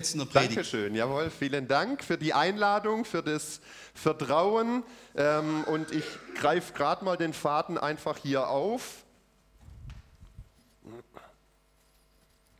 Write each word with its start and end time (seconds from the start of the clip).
Predigt. 0.00 0.36
Dankeschön, 0.36 0.94
jawohl, 0.94 1.28
vielen 1.28 1.66
Dank 1.66 2.04
für 2.04 2.16
die 2.16 2.32
Einladung, 2.32 3.04
für 3.04 3.20
das 3.20 3.60
Vertrauen. 3.94 4.84
Ähm, 5.16 5.64
und 5.64 5.90
ich 5.90 6.04
greife 6.36 6.72
gerade 6.72 7.04
mal 7.04 7.16
den 7.16 7.32
Faden 7.32 7.76
einfach 7.76 8.16
hier 8.16 8.46
auf. 8.46 9.04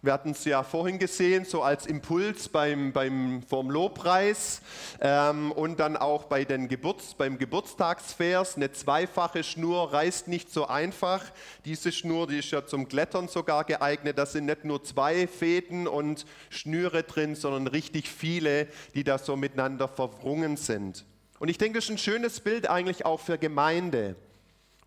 Wir 0.00 0.12
hatten 0.12 0.30
es 0.30 0.44
ja 0.44 0.62
vorhin 0.62 1.00
gesehen, 1.00 1.44
so 1.44 1.60
als 1.60 1.84
Impuls 1.84 2.48
beim, 2.48 2.92
beim, 2.92 3.42
vom 3.42 3.68
Lobpreis 3.68 4.60
ähm, 5.00 5.50
und 5.50 5.80
dann 5.80 5.96
auch 5.96 6.26
bei 6.26 6.44
den 6.44 6.68
Geburts, 6.68 7.14
beim 7.14 7.36
Geburtstagsvers. 7.36 8.54
Eine 8.54 8.70
zweifache 8.70 9.42
Schnur 9.42 9.92
reißt 9.92 10.28
nicht 10.28 10.52
so 10.52 10.68
einfach. 10.68 11.24
Diese 11.64 11.90
Schnur, 11.90 12.28
die 12.28 12.38
ist 12.38 12.52
ja 12.52 12.64
zum 12.64 12.86
Klettern 12.86 13.26
sogar 13.26 13.64
geeignet. 13.64 14.18
Da 14.18 14.26
sind 14.26 14.46
nicht 14.46 14.64
nur 14.64 14.84
zwei 14.84 15.26
Fäden 15.26 15.88
und 15.88 16.26
Schnüre 16.48 17.02
drin, 17.02 17.34
sondern 17.34 17.66
richtig 17.66 18.08
viele, 18.08 18.68
die 18.94 19.02
da 19.02 19.18
so 19.18 19.34
miteinander 19.34 19.88
verwrungen 19.88 20.56
sind. 20.56 21.06
Und 21.40 21.48
ich 21.48 21.58
denke, 21.58 21.78
das 21.78 21.86
ist 21.86 21.90
ein 21.90 21.98
schönes 21.98 22.38
Bild 22.38 22.70
eigentlich 22.70 23.04
auch 23.04 23.18
für 23.18 23.36
Gemeinde 23.36 24.14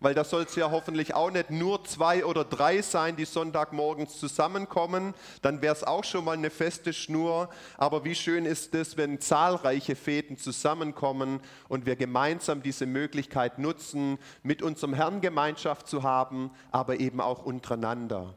weil 0.02 0.14
da 0.14 0.24
soll 0.24 0.42
es 0.42 0.54
ja 0.56 0.70
hoffentlich 0.70 1.14
auch 1.14 1.30
nicht 1.30 1.50
nur 1.50 1.84
zwei 1.84 2.24
oder 2.24 2.44
drei 2.44 2.82
sein, 2.82 3.16
die 3.16 3.24
Sonntagmorgens 3.24 4.18
zusammenkommen. 4.18 5.14
Dann 5.42 5.62
wäre 5.62 5.74
es 5.74 5.84
auch 5.84 6.04
schon 6.04 6.24
mal 6.24 6.32
eine 6.32 6.50
feste 6.50 6.92
Schnur. 6.92 7.48
Aber 7.78 8.04
wie 8.04 8.14
schön 8.14 8.44
ist 8.44 8.74
es, 8.74 8.96
wenn 8.96 9.20
zahlreiche 9.20 9.96
Fäden 9.96 10.36
zusammenkommen 10.36 11.40
und 11.68 11.86
wir 11.86 11.96
gemeinsam 11.96 12.62
diese 12.62 12.86
Möglichkeit 12.86 13.58
nutzen, 13.58 14.18
mit 14.42 14.62
unserem 14.62 14.94
Herrn 14.94 15.20
Gemeinschaft 15.20 15.86
zu 15.86 16.02
haben, 16.02 16.50
aber 16.70 17.00
eben 17.00 17.20
auch 17.20 17.44
untereinander. 17.44 18.34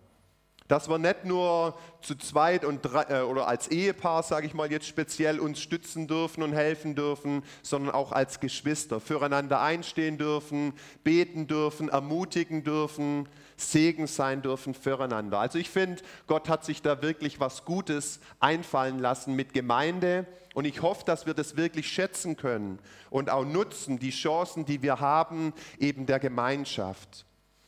Dass 0.68 0.90
wir 0.90 0.98
nicht 0.98 1.26
nur 1.26 1.78
zu 2.02 2.16
zweit 2.16 2.66
und 2.66 2.82
drei, 2.82 3.04
äh, 3.04 3.22
oder 3.22 3.48
als 3.48 3.68
Ehepaar, 3.68 4.24
sage 4.24 4.48
ich 4.48 4.54
mal 4.54 4.72
jetzt 4.72 4.88
speziell, 4.88 5.40
uns 5.40 5.60
stützen 5.60 6.08
dürfen 6.08 6.42
und 6.42 6.54
helfen 6.54 6.96
dürfen, 6.96 7.44
sondern 7.62 7.94
auch 7.94 8.12
als 8.12 8.40
Geschwister 8.40 9.00
füreinander 9.00 9.62
einstehen 9.62 10.18
dürfen, 10.18 10.74
beten 11.04 11.46
dürfen, 11.48 11.90
ermutigen 11.90 12.64
dürfen, 12.64 13.30
Segen 13.58 14.08
sein 14.08 14.42
dürfen 14.42 14.74
füreinander. 14.74 15.40
Also 15.40 15.60
ich 15.60 15.70
finde, 15.70 16.02
Gott 16.28 16.50
hat 16.50 16.66
sich 16.66 16.82
da 16.82 17.02
wirklich 17.02 17.40
was 17.40 17.64
Gutes 17.64 18.20
einfallen 18.40 19.00
lassen 19.00 19.36
mit 19.36 19.54
Gemeinde 19.54 20.26
und 20.56 20.66
ich 20.66 20.82
hoffe, 20.82 21.04
dass 21.06 21.26
wir 21.26 21.34
das 21.34 21.58
wirklich 21.58 21.88
schätzen 21.88 22.38
können 22.38 22.80
und 23.10 23.30
auch 23.30 23.46
nutzen, 23.46 24.00
die 24.00 24.12
Chancen, 24.12 24.66
die 24.66 24.82
wir 24.82 25.00
haben, 25.00 25.54
eben 25.80 26.06
der 26.06 26.20
Gemeinschaft. 26.20 27.26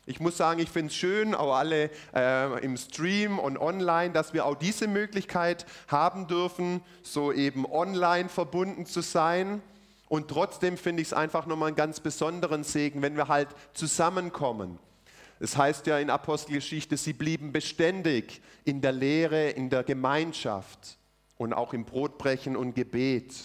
Ich 0.09 0.21
muss 0.21 0.37
sagen, 0.37 0.61
ich 0.61 0.69
finde 0.69 0.87
es 0.87 0.95
schön, 0.95 1.35
auch 1.35 1.53
alle 1.53 1.91
äh, 2.15 2.63
im 2.63 2.77
Stream 2.77 3.39
und 3.39 3.57
online, 3.57 4.13
dass 4.13 4.33
wir 4.33 4.45
auch 4.45 4.55
diese 4.55 4.87
Möglichkeit 4.87 5.65
haben 5.89 6.27
dürfen, 6.27 6.79
so 7.03 7.33
eben 7.33 7.65
online 7.65 8.29
verbunden 8.29 8.85
zu 8.85 9.01
sein. 9.01 9.61
Und 10.07 10.29
trotzdem 10.29 10.77
finde 10.77 11.01
ich 11.01 11.09
es 11.09 11.13
einfach 11.13 11.45
nochmal 11.45 11.67
einen 11.67 11.75
ganz 11.75 11.99
besonderen 11.99 12.63
Segen, 12.63 13.01
wenn 13.01 13.17
wir 13.17 13.27
halt 13.27 13.49
zusammenkommen. 13.73 14.79
Es 15.41 15.57
heißt 15.57 15.85
ja 15.87 15.99
in 15.99 16.09
Apostelgeschichte, 16.09 16.95
sie 16.95 17.11
blieben 17.11 17.51
beständig 17.51 18.41
in 18.63 18.79
der 18.79 18.93
Lehre, 18.93 19.49
in 19.49 19.69
der 19.69 19.83
Gemeinschaft 19.83 20.97
und 21.35 21.51
auch 21.51 21.73
im 21.73 21.83
Brotbrechen 21.83 22.55
und 22.55 22.75
Gebet. 22.75 23.35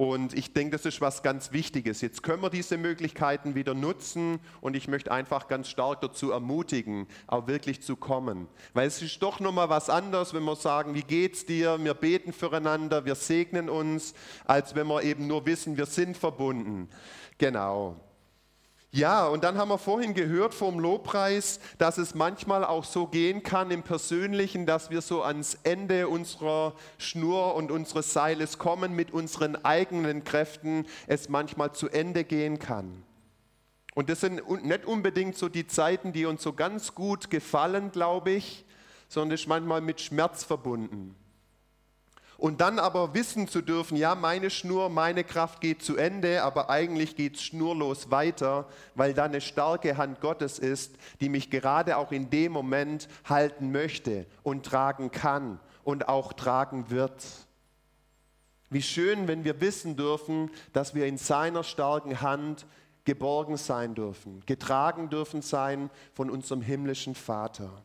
Und 0.00 0.32
ich 0.32 0.54
denke, 0.54 0.78
das 0.78 0.86
ist 0.86 1.02
was 1.02 1.22
ganz 1.22 1.52
Wichtiges. 1.52 2.00
Jetzt 2.00 2.22
können 2.22 2.42
wir 2.42 2.48
diese 2.48 2.78
Möglichkeiten 2.78 3.54
wieder 3.54 3.74
nutzen 3.74 4.40
und 4.62 4.74
ich 4.74 4.88
möchte 4.88 5.12
einfach 5.12 5.46
ganz 5.46 5.68
stark 5.68 6.00
dazu 6.00 6.30
ermutigen, 6.30 7.06
auch 7.26 7.48
wirklich 7.48 7.82
zu 7.82 7.96
kommen. 7.96 8.48
Weil 8.72 8.88
es 8.88 9.02
ist 9.02 9.22
doch 9.22 9.40
nochmal 9.40 9.68
was 9.68 9.90
anderes, 9.90 10.32
wenn 10.32 10.44
wir 10.44 10.56
sagen, 10.56 10.94
wie 10.94 11.02
geht's 11.02 11.44
dir? 11.44 11.76
Wir 11.84 11.92
beten 11.92 12.32
füreinander, 12.32 13.04
wir 13.04 13.14
segnen 13.14 13.68
uns, 13.68 14.14
als 14.46 14.74
wenn 14.74 14.86
wir 14.86 15.02
eben 15.02 15.26
nur 15.26 15.44
wissen, 15.44 15.76
wir 15.76 15.84
sind 15.84 16.16
verbunden. 16.16 16.88
Genau. 17.36 18.00
Ja, 18.92 19.28
und 19.28 19.44
dann 19.44 19.56
haben 19.56 19.68
wir 19.68 19.78
vorhin 19.78 20.14
gehört 20.14 20.52
vom 20.52 20.80
Lobpreis, 20.80 21.60
dass 21.78 21.96
es 21.96 22.16
manchmal 22.16 22.64
auch 22.64 22.82
so 22.82 23.06
gehen 23.06 23.44
kann 23.44 23.70
im 23.70 23.84
Persönlichen, 23.84 24.66
dass 24.66 24.90
wir 24.90 25.00
so 25.00 25.22
ans 25.22 25.56
Ende 25.62 26.08
unserer 26.08 26.74
Schnur 26.98 27.54
und 27.54 27.70
unseres 27.70 28.12
Seiles 28.12 28.58
kommen 28.58 28.96
mit 28.96 29.12
unseren 29.12 29.64
eigenen 29.64 30.24
Kräften, 30.24 30.86
es 31.06 31.28
manchmal 31.28 31.72
zu 31.72 31.88
Ende 31.88 32.24
gehen 32.24 32.58
kann. 32.58 33.04
Und 33.94 34.10
das 34.10 34.20
sind 34.20 34.42
nicht 34.64 34.84
unbedingt 34.84 35.36
so 35.36 35.48
die 35.48 35.68
Zeiten, 35.68 36.12
die 36.12 36.26
uns 36.26 36.42
so 36.42 36.52
ganz 36.52 36.94
gut 36.94 37.30
gefallen, 37.30 37.92
glaube 37.92 38.32
ich, 38.32 38.64
sondern 39.08 39.36
ist 39.36 39.46
manchmal 39.46 39.82
mit 39.82 40.00
Schmerz 40.00 40.42
verbunden. 40.42 41.14
Und 42.40 42.62
dann 42.62 42.78
aber 42.78 43.12
wissen 43.12 43.48
zu 43.48 43.60
dürfen, 43.60 43.98
ja, 43.98 44.14
meine 44.14 44.48
Schnur, 44.48 44.88
meine 44.88 45.24
Kraft 45.24 45.60
geht 45.60 45.82
zu 45.82 45.98
Ende, 45.98 46.42
aber 46.42 46.70
eigentlich 46.70 47.14
geht 47.14 47.36
es 47.36 47.42
schnurlos 47.42 48.10
weiter, 48.10 48.66
weil 48.94 49.12
da 49.12 49.24
eine 49.24 49.42
starke 49.42 49.98
Hand 49.98 50.22
Gottes 50.22 50.58
ist, 50.58 50.94
die 51.20 51.28
mich 51.28 51.50
gerade 51.50 51.98
auch 51.98 52.12
in 52.12 52.30
dem 52.30 52.52
Moment 52.52 53.08
halten 53.28 53.72
möchte 53.72 54.24
und 54.42 54.64
tragen 54.64 55.10
kann 55.10 55.60
und 55.84 56.08
auch 56.08 56.32
tragen 56.32 56.88
wird. 56.88 57.26
Wie 58.70 58.80
schön, 58.80 59.28
wenn 59.28 59.44
wir 59.44 59.60
wissen 59.60 59.96
dürfen, 59.96 60.50
dass 60.72 60.94
wir 60.94 61.04
in 61.04 61.18
seiner 61.18 61.62
starken 61.62 62.22
Hand 62.22 62.64
geborgen 63.04 63.58
sein 63.58 63.94
dürfen, 63.94 64.42
getragen 64.46 65.10
dürfen 65.10 65.42
sein 65.42 65.90
von 66.14 66.30
unserem 66.30 66.62
himmlischen 66.62 67.14
Vater. 67.14 67.82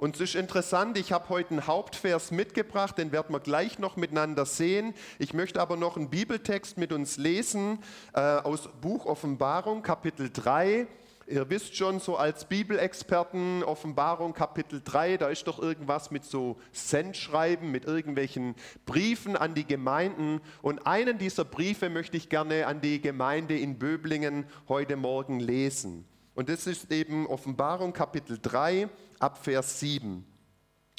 Und 0.00 0.14
es 0.14 0.22
ist 0.22 0.34
interessant, 0.34 0.96
ich 0.96 1.12
habe 1.12 1.28
heute 1.28 1.50
einen 1.50 1.66
Hauptvers 1.66 2.30
mitgebracht, 2.30 2.96
den 2.96 3.12
werden 3.12 3.34
wir 3.34 3.40
gleich 3.40 3.78
noch 3.78 3.96
miteinander 3.96 4.46
sehen. 4.46 4.94
Ich 5.18 5.34
möchte 5.34 5.60
aber 5.60 5.76
noch 5.76 5.98
einen 5.98 6.08
Bibeltext 6.08 6.78
mit 6.78 6.94
uns 6.94 7.18
lesen 7.18 7.80
äh, 8.14 8.20
aus 8.20 8.70
Buch 8.80 9.04
Offenbarung, 9.04 9.82
Kapitel 9.82 10.30
3. 10.32 10.86
Ihr 11.26 11.50
wisst 11.50 11.76
schon, 11.76 12.00
so 12.00 12.16
als 12.16 12.46
Bibelexperten, 12.46 13.62
Offenbarung 13.62 14.32
Kapitel 14.32 14.80
3, 14.82 15.18
da 15.18 15.28
ist 15.28 15.46
doch 15.46 15.58
irgendwas 15.58 16.10
mit 16.10 16.24
so 16.24 16.56
Sendschreiben, 16.72 17.70
mit 17.70 17.84
irgendwelchen 17.84 18.54
Briefen 18.86 19.36
an 19.36 19.54
die 19.54 19.66
Gemeinden. 19.66 20.40
Und 20.62 20.86
einen 20.86 21.18
dieser 21.18 21.44
Briefe 21.44 21.90
möchte 21.90 22.16
ich 22.16 22.30
gerne 22.30 22.66
an 22.66 22.80
die 22.80 23.02
Gemeinde 23.02 23.58
in 23.58 23.78
Böblingen 23.78 24.46
heute 24.66 24.96
Morgen 24.96 25.40
lesen. 25.40 26.06
Und 26.34 26.48
das 26.48 26.66
ist 26.66 26.90
eben 26.90 27.26
Offenbarung 27.26 27.92
Kapitel 27.92 28.38
3 28.40 28.88
ab 29.20 29.38
Vers 29.42 29.80
7. 29.80 30.26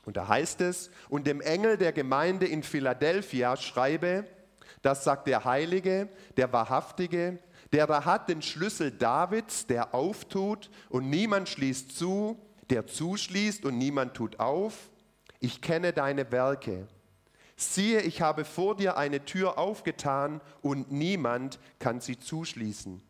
Und 0.05 0.17
da 0.17 0.27
heißt 0.27 0.61
es, 0.61 0.89
und 1.09 1.27
dem 1.27 1.41
Engel 1.41 1.77
der 1.77 1.91
Gemeinde 1.91 2.47
in 2.47 2.63
Philadelphia 2.63 3.57
schreibe, 3.57 4.25
das 4.81 5.03
sagt 5.03 5.27
der 5.27 5.45
Heilige, 5.45 6.09
der 6.37 6.51
Wahrhaftige, 6.53 7.39
der 7.73 7.87
da 7.87 8.05
hat 8.05 8.29
den 8.29 8.41
Schlüssel 8.41 8.91
Davids, 8.91 9.67
der 9.67 9.93
auftut 9.93 10.69
und 10.89 11.09
niemand 11.09 11.49
schließt 11.49 11.97
zu, 11.97 12.39
der 12.69 12.87
zuschließt 12.87 13.65
und 13.65 13.77
niemand 13.77 14.13
tut 14.13 14.39
auf. 14.39 14.89
Ich 15.39 15.61
kenne 15.61 15.93
deine 15.93 16.31
Werke. 16.31 16.87
Siehe, 17.55 18.01
ich 18.01 18.21
habe 18.21 18.45
vor 18.45 18.75
dir 18.75 18.97
eine 18.97 19.25
Tür 19.25 19.57
aufgetan 19.57 20.41
und 20.61 20.91
niemand 20.91 21.59
kann 21.79 21.99
sie 21.99 22.17
zuschließen 22.17 23.03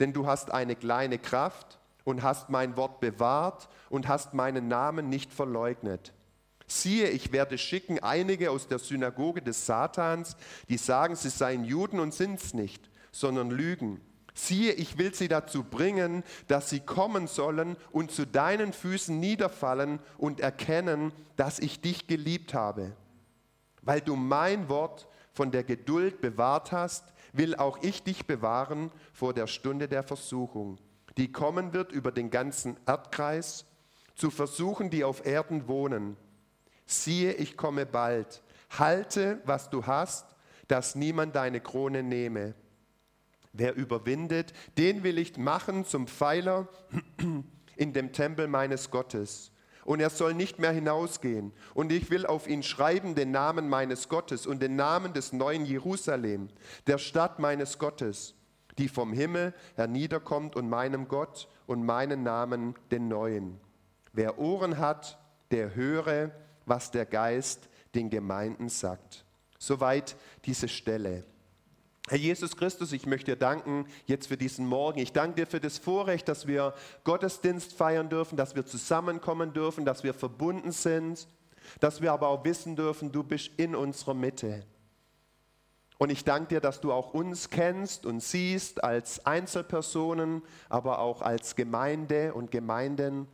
denn 0.00 0.12
du 0.12 0.26
hast 0.26 0.50
eine 0.50 0.76
kleine 0.76 1.18
Kraft 1.18 1.78
und 2.04 2.22
hast 2.22 2.50
mein 2.50 2.76
Wort 2.76 3.00
bewahrt 3.00 3.68
und 3.88 4.08
hast 4.08 4.34
meinen 4.34 4.68
Namen 4.68 5.08
nicht 5.08 5.32
verleugnet. 5.32 6.12
Siehe, 6.66 7.08
ich 7.08 7.32
werde 7.32 7.58
schicken 7.58 7.98
einige 8.02 8.50
aus 8.50 8.68
der 8.68 8.78
Synagoge 8.78 9.42
des 9.42 9.66
Satans, 9.66 10.36
die 10.68 10.78
sagen, 10.78 11.16
sie 11.16 11.28
seien 11.28 11.64
Juden 11.64 12.00
und 12.00 12.14
sind's 12.14 12.54
nicht, 12.54 12.90
sondern 13.12 13.50
lügen. 13.50 14.00
Siehe, 14.34 14.72
ich 14.72 14.98
will 14.98 15.14
sie 15.14 15.28
dazu 15.28 15.62
bringen, 15.62 16.24
dass 16.48 16.70
sie 16.70 16.80
kommen 16.80 17.28
sollen 17.28 17.76
und 17.92 18.10
zu 18.10 18.26
deinen 18.26 18.72
Füßen 18.72 19.18
niederfallen 19.20 20.00
und 20.18 20.40
erkennen, 20.40 21.12
dass 21.36 21.60
ich 21.60 21.80
dich 21.80 22.08
geliebt 22.08 22.52
habe. 22.54 22.96
Weil 23.82 24.00
du 24.00 24.16
mein 24.16 24.68
Wort 24.68 25.06
von 25.32 25.52
der 25.52 25.62
Geduld 25.62 26.20
bewahrt 26.20 26.72
hast, 26.72 27.04
will 27.32 27.54
auch 27.54 27.78
ich 27.82 28.02
dich 28.02 28.26
bewahren 28.26 28.90
vor 29.12 29.34
der 29.34 29.46
Stunde 29.46 29.88
der 29.88 30.02
Versuchung, 30.02 30.78
die 31.16 31.32
kommen 31.32 31.72
wird 31.72 31.92
über 31.92 32.12
den 32.12 32.30
ganzen 32.30 32.76
Erdkreis, 32.86 33.66
zu 34.14 34.30
versuchen, 34.30 34.90
die 34.90 35.04
auf 35.04 35.26
Erden 35.26 35.66
wohnen. 35.66 36.16
Siehe, 36.86 37.32
ich 37.32 37.56
komme 37.56 37.84
bald. 37.84 38.42
Halte, 38.78 39.40
was 39.44 39.70
du 39.70 39.86
hast, 39.86 40.26
dass 40.68 40.94
niemand 40.94 41.34
deine 41.34 41.60
Krone 41.60 42.02
nehme. 42.02 42.54
Wer 43.52 43.74
überwindet, 43.74 44.52
den 44.78 45.02
will 45.02 45.18
ich 45.18 45.36
machen 45.36 45.84
zum 45.84 46.06
Pfeiler 46.06 46.68
in 47.76 47.92
dem 47.92 48.12
Tempel 48.12 48.48
meines 48.48 48.90
Gottes 48.90 49.52
und 49.84 50.00
er 50.00 50.10
soll 50.10 50.34
nicht 50.34 50.58
mehr 50.58 50.72
hinausgehen. 50.72 51.52
Und 51.74 51.92
ich 51.92 52.10
will 52.10 52.26
auf 52.26 52.48
ihn 52.48 52.62
schreiben 52.62 53.14
den 53.14 53.30
Namen 53.30 53.68
meines 53.68 54.08
Gottes 54.08 54.46
und 54.46 54.60
den 54.60 54.76
Namen 54.76 55.12
des 55.12 55.32
neuen 55.32 55.66
Jerusalem, 55.66 56.48
der 56.86 56.98
Stadt 56.98 57.38
meines 57.38 57.78
Gottes, 57.78 58.34
die 58.78 58.88
vom 58.88 59.12
Himmel 59.12 59.54
herniederkommt 59.76 60.56
und 60.56 60.68
meinem 60.68 61.08
Gott 61.08 61.48
und 61.66 61.84
meinen 61.84 62.22
Namen 62.22 62.74
den 62.90 63.08
neuen. 63.08 63.60
Wer 64.12 64.38
Ohren 64.38 64.78
hat, 64.78 65.18
der 65.50 65.74
höre, 65.74 66.30
was 66.66 66.90
der 66.90 67.06
Geist 67.06 67.68
den 67.94 68.10
Gemeinden 68.10 68.68
sagt. 68.68 69.24
Soweit 69.58 70.16
diese 70.44 70.68
Stelle. 70.68 71.24
Herr 72.08 72.18
Jesus 72.18 72.56
Christus, 72.56 72.92
ich 72.92 73.06
möchte 73.06 73.32
dir 73.32 73.36
danken 73.36 73.86
jetzt 74.04 74.26
für 74.26 74.36
diesen 74.36 74.66
Morgen. 74.66 74.98
Ich 74.98 75.12
danke 75.12 75.36
dir 75.36 75.46
für 75.46 75.60
das 75.60 75.78
Vorrecht, 75.78 76.28
dass 76.28 76.46
wir 76.46 76.74
Gottesdienst 77.04 77.72
feiern 77.72 78.10
dürfen, 78.10 78.36
dass 78.36 78.54
wir 78.54 78.66
zusammenkommen 78.66 79.54
dürfen, 79.54 79.86
dass 79.86 80.04
wir 80.04 80.12
verbunden 80.12 80.70
sind, 80.70 81.26
dass 81.80 82.02
wir 82.02 82.12
aber 82.12 82.28
auch 82.28 82.44
wissen 82.44 82.76
dürfen, 82.76 83.10
du 83.10 83.22
bist 83.22 83.52
in 83.56 83.74
unserer 83.74 84.12
Mitte. 84.12 84.64
Und 86.04 86.10
ich 86.10 86.22
danke 86.22 86.48
dir, 86.48 86.60
dass 86.60 86.82
du 86.82 86.92
auch 86.92 87.14
uns 87.14 87.48
kennst 87.48 88.04
und 88.04 88.22
siehst 88.22 88.84
als 88.84 89.24
Einzelpersonen, 89.24 90.42
aber 90.68 90.98
auch 90.98 91.22
als 91.22 91.56
Gemeinde 91.56 92.34
und 92.34 92.50
Gemeinden. 92.50 93.26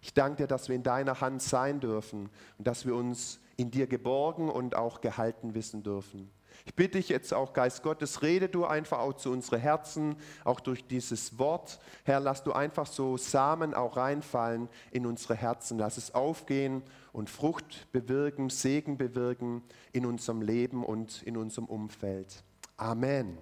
Ich 0.00 0.14
danke 0.14 0.36
dir, 0.38 0.46
dass 0.46 0.70
wir 0.70 0.74
in 0.74 0.82
deiner 0.82 1.20
Hand 1.20 1.42
sein 1.42 1.80
dürfen 1.80 2.30
und 2.56 2.66
dass 2.66 2.86
wir 2.86 2.94
uns 2.94 3.40
in 3.58 3.70
dir 3.70 3.86
geborgen 3.86 4.48
und 4.48 4.74
auch 4.74 5.02
gehalten 5.02 5.52
wissen 5.52 5.82
dürfen. 5.82 6.30
Ich 6.66 6.74
bitte 6.74 6.96
dich 6.96 7.10
jetzt 7.10 7.34
auch, 7.34 7.52
Geist 7.52 7.82
Gottes, 7.82 8.22
rede 8.22 8.48
du 8.48 8.64
einfach 8.64 8.98
auch 8.98 9.12
zu 9.12 9.30
unseren 9.30 9.60
Herzen, 9.60 10.16
auch 10.44 10.60
durch 10.60 10.86
dieses 10.86 11.38
Wort. 11.38 11.78
Herr, 12.04 12.20
lass 12.20 12.42
du 12.42 12.52
einfach 12.52 12.86
so 12.86 13.18
Samen 13.18 13.74
auch 13.74 13.98
reinfallen 13.98 14.70
in 14.90 15.04
unsere 15.04 15.34
Herzen. 15.34 15.78
Lass 15.78 15.98
es 15.98 16.14
aufgehen 16.14 16.82
und 17.12 17.28
Frucht 17.28 17.92
bewirken, 17.92 18.48
Segen 18.48 18.96
bewirken 18.96 19.62
in 19.92 20.06
unserem 20.06 20.40
Leben 20.40 20.84
und 20.84 21.22
in 21.24 21.36
unserem 21.36 21.66
Umfeld. 21.66 22.42
Amen. 22.78 23.36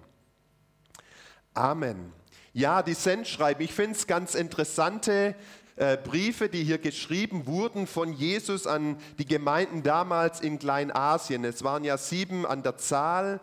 Amen. 1.53 2.11
Ja, 2.51 2.83
die 2.83 2.93
Sendschreiben, 2.93 3.63
ich 3.63 3.73
finde 3.73 3.95
es 3.95 4.05
ganz 4.05 4.35
interessante 4.35 5.33
äh, 5.75 5.97
Briefe, 5.97 6.49
die 6.49 6.63
hier 6.63 6.77
geschrieben 6.77 7.47
wurden 7.47 7.87
von 7.87 8.13
Jesus 8.13 8.67
an 8.67 8.97
die 9.17 9.25
Gemeinden 9.25 9.81
damals 9.81 10.39
in 10.41 10.59
Kleinasien. 10.59 11.43
Es 11.45 11.63
waren 11.63 11.83
ja 11.83 11.97
sieben 11.97 12.45
an 12.45 12.61
der 12.61 12.77
Zahl 12.77 13.39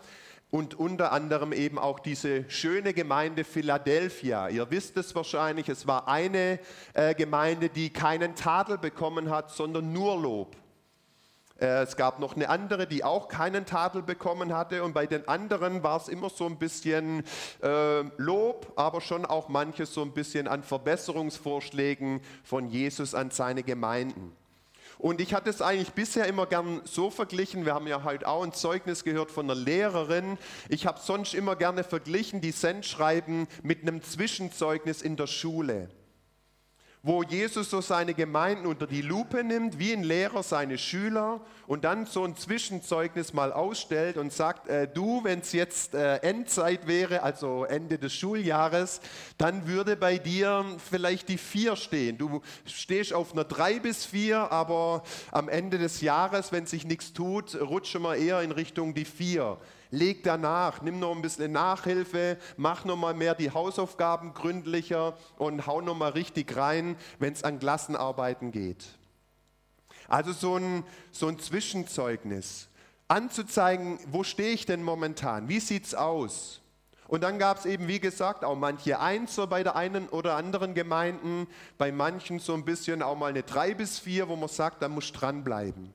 und 0.50 0.74
unter 0.78 1.12
anderem 1.12 1.52
eben 1.52 1.78
auch 1.78 2.00
diese 2.00 2.48
schöne 2.48 2.92
Gemeinde 2.92 3.44
Philadelphia. 3.44 4.48
Ihr 4.48 4.70
wisst 4.70 4.96
es 4.96 5.14
wahrscheinlich, 5.14 5.68
es 5.68 5.86
war 5.86 6.08
eine 6.08 6.58
äh, 6.94 7.14
Gemeinde, 7.14 7.68
die 7.68 7.90
keinen 7.90 8.34
Tadel 8.34 8.78
bekommen 8.78 9.30
hat, 9.30 9.50
sondern 9.50 9.92
nur 9.92 10.20
Lob. 10.20 10.56
Äh, 11.60 11.82
es 11.82 11.96
gab 11.96 12.18
noch 12.18 12.34
eine 12.34 12.48
andere, 12.48 12.86
die 12.86 13.04
auch 13.04 13.28
keinen 13.28 13.66
Tadel 13.66 14.02
bekommen 14.02 14.54
hatte. 14.54 14.82
Und 14.82 14.94
bei 14.94 15.06
den 15.06 15.28
anderen 15.28 15.82
war 15.82 15.98
es 15.98 16.08
immer 16.08 16.30
so 16.30 16.46
ein 16.46 16.58
bisschen 16.58 17.24
äh, 17.62 18.02
Lob, 18.16 18.72
aber 18.76 19.00
schon 19.00 19.26
auch 19.26 19.48
manches 19.48 19.92
so 19.92 20.02
ein 20.02 20.12
bisschen 20.12 20.48
an 20.48 20.62
Verbesserungsvorschlägen 20.62 22.20
von 22.42 22.68
Jesus 22.68 23.14
an 23.14 23.30
seine 23.30 23.62
Gemeinden. 23.62 24.36
Und 24.98 25.22
ich 25.22 25.32
hatte 25.32 25.48
es 25.48 25.62
eigentlich 25.62 25.92
bisher 25.92 26.26
immer 26.26 26.44
gern 26.44 26.82
so 26.84 27.10
verglichen. 27.10 27.64
Wir 27.64 27.74
haben 27.74 27.86
ja 27.86 28.04
heute 28.04 28.28
auch 28.28 28.42
ein 28.42 28.52
Zeugnis 28.52 29.02
gehört 29.02 29.30
von 29.30 29.50
einer 29.50 29.58
Lehrerin. 29.58 30.36
Ich 30.68 30.86
habe 30.86 31.00
sonst 31.00 31.32
immer 31.32 31.56
gerne 31.56 31.84
verglichen 31.84 32.42
die 32.42 32.50
Sendschreiben 32.50 33.48
mit 33.62 33.80
einem 33.80 34.02
Zwischenzeugnis 34.02 35.00
in 35.00 35.16
der 35.16 35.26
Schule 35.26 35.88
wo 37.02 37.22
Jesus 37.22 37.70
so 37.70 37.80
seine 37.80 38.12
Gemeinden 38.12 38.66
unter 38.66 38.86
die 38.86 39.00
Lupe 39.00 39.42
nimmt, 39.42 39.78
wie 39.78 39.92
ein 39.92 40.02
Lehrer 40.02 40.42
seine 40.42 40.76
Schüler 40.76 41.40
und 41.66 41.84
dann 41.84 42.04
so 42.04 42.24
ein 42.24 42.36
Zwischenzeugnis 42.36 43.32
mal 43.32 43.52
ausstellt 43.52 44.18
und 44.18 44.32
sagt, 44.32 44.68
äh, 44.68 44.86
du, 44.86 45.24
wenn 45.24 45.40
es 45.40 45.52
jetzt 45.52 45.94
äh, 45.94 46.16
Endzeit 46.16 46.86
wäre, 46.86 47.22
also 47.22 47.64
Ende 47.64 47.98
des 47.98 48.12
Schuljahres, 48.12 49.00
dann 49.38 49.66
würde 49.66 49.96
bei 49.96 50.18
dir 50.18 50.64
vielleicht 50.90 51.30
die 51.30 51.38
vier 51.38 51.74
stehen. 51.76 52.18
Du 52.18 52.42
stehst 52.66 53.14
auf 53.14 53.32
einer 53.32 53.44
drei 53.44 53.78
bis 53.78 54.04
vier, 54.04 54.52
aber 54.52 55.02
am 55.30 55.48
Ende 55.48 55.78
des 55.78 56.02
Jahres, 56.02 56.52
wenn 56.52 56.66
sich 56.66 56.84
nichts 56.84 57.14
tut, 57.14 57.54
rutschen 57.54 58.02
wir 58.02 58.16
eher 58.16 58.42
in 58.42 58.52
Richtung 58.52 58.92
die 58.92 59.06
vier 59.06 59.56
leg 59.90 60.22
danach, 60.22 60.82
nimm 60.82 60.98
noch 60.98 61.14
ein 61.14 61.22
bisschen 61.22 61.52
Nachhilfe, 61.52 62.38
mach 62.56 62.84
noch 62.84 62.96
mal 62.96 63.14
mehr 63.14 63.34
die 63.34 63.50
Hausaufgaben 63.50 64.34
gründlicher 64.34 65.16
und 65.36 65.66
hau 65.66 65.80
noch 65.80 65.96
mal 65.96 66.10
richtig 66.10 66.56
rein, 66.56 66.96
wenn 67.18 67.32
es 67.32 67.44
an 67.44 67.58
Klassenarbeiten 67.58 68.52
geht. 68.52 68.84
Also 70.08 70.32
so 70.32 70.56
ein, 70.56 70.84
so 71.12 71.28
ein 71.28 71.38
Zwischenzeugnis, 71.38 72.68
anzuzeigen, 73.08 73.98
wo 74.06 74.22
stehe 74.22 74.52
ich 74.52 74.66
denn 74.66 74.82
momentan, 74.82 75.48
wie 75.48 75.60
sieht 75.60 75.86
es 75.86 75.94
aus? 75.94 76.60
Und 77.08 77.22
dann 77.22 77.40
gab 77.40 77.58
es 77.58 77.66
eben, 77.66 77.88
wie 77.88 77.98
gesagt, 77.98 78.44
auch 78.44 78.54
manche 78.54 79.00
Einser 79.00 79.48
bei 79.48 79.64
der 79.64 79.74
einen 79.74 80.08
oder 80.08 80.36
anderen 80.36 80.74
Gemeinden, 80.74 81.48
bei 81.76 81.90
manchen 81.90 82.38
so 82.38 82.54
ein 82.54 82.64
bisschen 82.64 83.02
auch 83.02 83.16
mal 83.16 83.30
eine 83.30 83.42
drei 83.42 83.74
bis 83.74 83.98
vier, 83.98 84.28
wo 84.28 84.36
man 84.36 84.48
sagt, 84.48 84.80
da 84.80 84.88
muss 84.88 85.10
dranbleiben. 85.10 85.92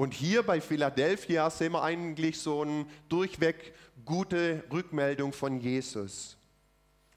Und 0.00 0.14
hier 0.14 0.42
bei 0.42 0.62
Philadelphia 0.62 1.50
sehen 1.50 1.72
wir 1.72 1.82
eigentlich 1.82 2.38
so 2.38 2.62
eine 2.62 2.86
durchweg 3.10 3.74
gute 4.06 4.64
Rückmeldung 4.72 5.34
von 5.34 5.60
Jesus. 5.60 6.38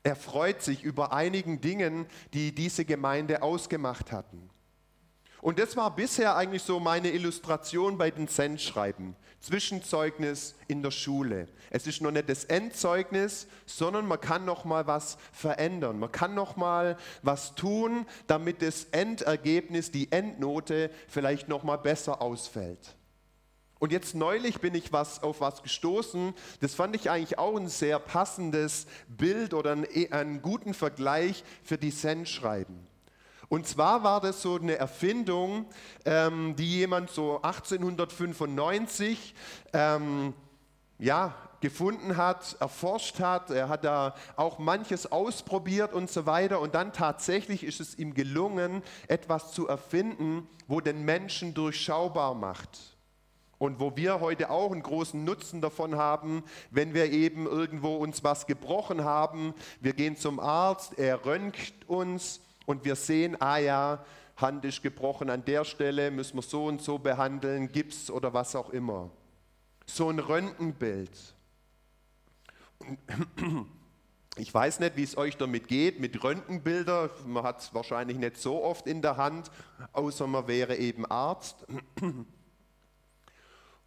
Er 0.03 0.17
freut 0.17 0.61
sich 0.61 0.83
über 0.83 1.13
einigen 1.13 1.61
Dingen, 1.61 2.07
die 2.33 2.53
diese 2.53 2.83
Gemeinde 2.83 3.41
ausgemacht 3.41 4.11
hatten. 4.11 4.49
Und 5.43 5.59
das 5.59 5.75
war 5.75 5.93
bisher 5.93 6.37
eigentlich 6.37 6.63
so 6.63 6.79
meine 6.79 7.11
Illustration 7.11 7.97
bei 7.97 8.09
den 8.09 8.29
Sendschreiben. 8.29 9.13
Zwischenzeugnis 9.41 10.55
in 10.69 10.81
der 10.81 10.91
Schule. 10.91 11.49
Es 11.69 11.85
ist 11.85 12.01
noch 12.01 12.11
nicht 12.11 12.29
das 12.29 12.45
Endzeugnis, 12.45 13.47
sondern 13.65 14.07
man 14.07 14.21
kann 14.21 14.45
noch 14.45 14.63
mal 14.63 14.87
was 14.87 15.17
verändern. 15.33 15.99
Man 15.99 16.13
kann 16.13 16.33
noch 16.33 16.55
mal 16.55 16.95
was 17.23 17.55
tun, 17.55 18.05
damit 18.25 18.61
das 18.61 18.85
Endergebnis, 18.91 19.91
die 19.91 20.13
Endnote 20.13 20.89
vielleicht 21.09 21.49
noch 21.49 21.63
mal 21.63 21.75
besser 21.75 22.21
ausfällt. 22.21 22.95
Und 23.79 23.91
jetzt 23.91 24.15
neulich 24.15 24.61
bin 24.61 24.75
ich 24.75 24.93
was, 24.93 25.21
auf 25.23 25.41
was 25.41 25.61
gestoßen, 25.61 26.33
das 26.61 26.73
fand 26.73 26.95
ich 26.95 27.09
eigentlich 27.09 27.37
auch 27.37 27.57
ein 27.57 27.67
sehr 27.67 27.99
passendes 27.99 28.87
Bild 29.09 29.53
oder 29.53 29.73
einen, 29.73 30.13
einen 30.13 30.41
guten 30.41 30.73
Vergleich 30.73 31.43
für 31.65 31.77
die 31.77 31.91
Sendschreiben. 31.91 32.92
Und 33.53 33.67
zwar 33.67 34.03
war 34.03 34.19
das 34.19 34.41
so 34.41 34.55
eine 34.55 34.77
Erfindung, 34.79 35.67
ähm, 36.05 36.55
die 36.55 36.79
jemand 36.79 37.11
so 37.11 37.39
1895 37.43 39.35
ähm, 39.73 40.33
ja, 40.97 41.35
gefunden 41.61 42.17
hat, 42.17 42.57
erforscht 42.59 43.19
hat. 43.19 43.51
Er 43.51 43.69
hat 43.69 43.83
da 43.83 44.15
auch 44.37 44.57
manches 44.57 45.11
ausprobiert 45.11 45.93
und 45.93 46.09
so 46.09 46.25
weiter. 46.25 46.61
Und 46.61 46.73
dann 46.73 46.93
tatsächlich 46.93 47.63
ist 47.63 47.79
es 47.79 47.95
ihm 47.99 48.15
gelungen, 48.15 48.81
etwas 49.07 49.51
zu 49.51 49.67
erfinden, 49.67 50.49
wo 50.67 50.81
den 50.81 51.05
Menschen 51.05 51.53
durchschaubar 51.53 52.33
macht. 52.33 52.97
Und 53.59 53.79
wo 53.79 53.95
wir 53.95 54.19
heute 54.19 54.49
auch 54.49 54.71
einen 54.71 54.81
großen 54.81 55.23
Nutzen 55.23 55.61
davon 55.61 55.95
haben, 55.95 56.43
wenn 56.71 56.95
wir 56.95 57.11
eben 57.11 57.45
irgendwo 57.45 57.97
uns 57.97 58.23
was 58.23 58.47
gebrochen 58.47 59.03
haben. 59.03 59.53
Wir 59.79 59.93
gehen 59.93 60.17
zum 60.17 60.39
Arzt, 60.39 60.97
er 60.97 61.23
röntgt 61.23 61.87
uns 61.87 62.39
und 62.65 62.85
wir 62.85 62.95
sehen, 62.95 63.39
ah 63.41 63.57
ja, 63.57 64.05
Hand 64.37 64.65
ist 64.65 64.81
gebrochen 64.81 65.29
an 65.29 65.45
der 65.45 65.63
Stelle, 65.63 66.09
müssen 66.11 66.37
wir 66.37 66.41
so 66.41 66.65
und 66.65 66.81
so 66.81 66.97
behandeln, 66.97 67.71
Gips 67.71 68.09
oder 68.09 68.33
was 68.33 68.55
auch 68.55 68.71
immer. 68.71 69.11
So 69.85 70.09
ein 70.09 70.19
Röntgenbild. 70.19 71.11
Ich 74.35 74.51
weiß 74.51 74.79
nicht, 74.79 74.97
wie 74.97 75.03
es 75.03 75.15
euch 75.15 75.37
damit 75.37 75.67
geht 75.67 75.99
mit 75.99 76.23
Röntgenbildern. 76.23 77.11
Man 77.27 77.43
hat 77.43 77.59
es 77.59 77.73
wahrscheinlich 77.73 78.17
nicht 78.17 78.37
so 78.37 78.63
oft 78.63 78.87
in 78.87 79.01
der 79.03 79.17
Hand, 79.17 79.51
außer 79.91 80.25
man 80.25 80.47
wäre 80.47 80.75
eben 80.75 81.05
Arzt. 81.05 81.67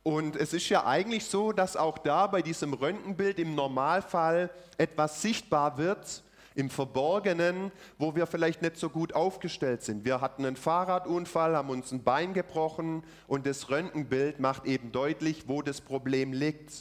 Und 0.05 0.37
es 0.37 0.53
ist 0.53 0.69
ja 0.69 0.87
eigentlich 0.87 1.25
so, 1.25 1.51
dass 1.51 1.77
auch 1.77 1.99
da 1.99 2.29
bei 2.29 2.41
diesem 2.41 2.75
Röntgenbild 2.75 3.41
im 3.41 3.57
Normalfall 3.57 4.51
etwas 4.79 5.21
sichtbar 5.21 5.79
wird, 5.79 6.23
im 6.57 6.71
Verborgenen, 6.71 7.71
wo 7.99 8.17
wir 8.17 8.27
vielleicht 8.27 8.63
nicht 8.63 8.77
so 8.77 8.91
gut 8.91 9.15
aufgestellt 9.15 9.83
sind. 9.83 10.05
Wir 10.05 10.21
hatten 10.21 10.45
einen 10.45 10.57
Fahrradunfall, 10.57 11.55
haben 11.55 11.71
uns 11.71 11.93
ein 11.93 12.03
Bein 12.03 12.35
gebrochen 12.35 13.05
und 13.29 13.47
das 13.47 13.71
Röntgenbild 13.71 14.41
macht 14.41 14.65
eben 14.67 14.91
deutlich, 14.91 15.45
wo 15.47 15.63
das 15.63 15.81
Problem 15.81 16.33
liegt. 16.33 16.73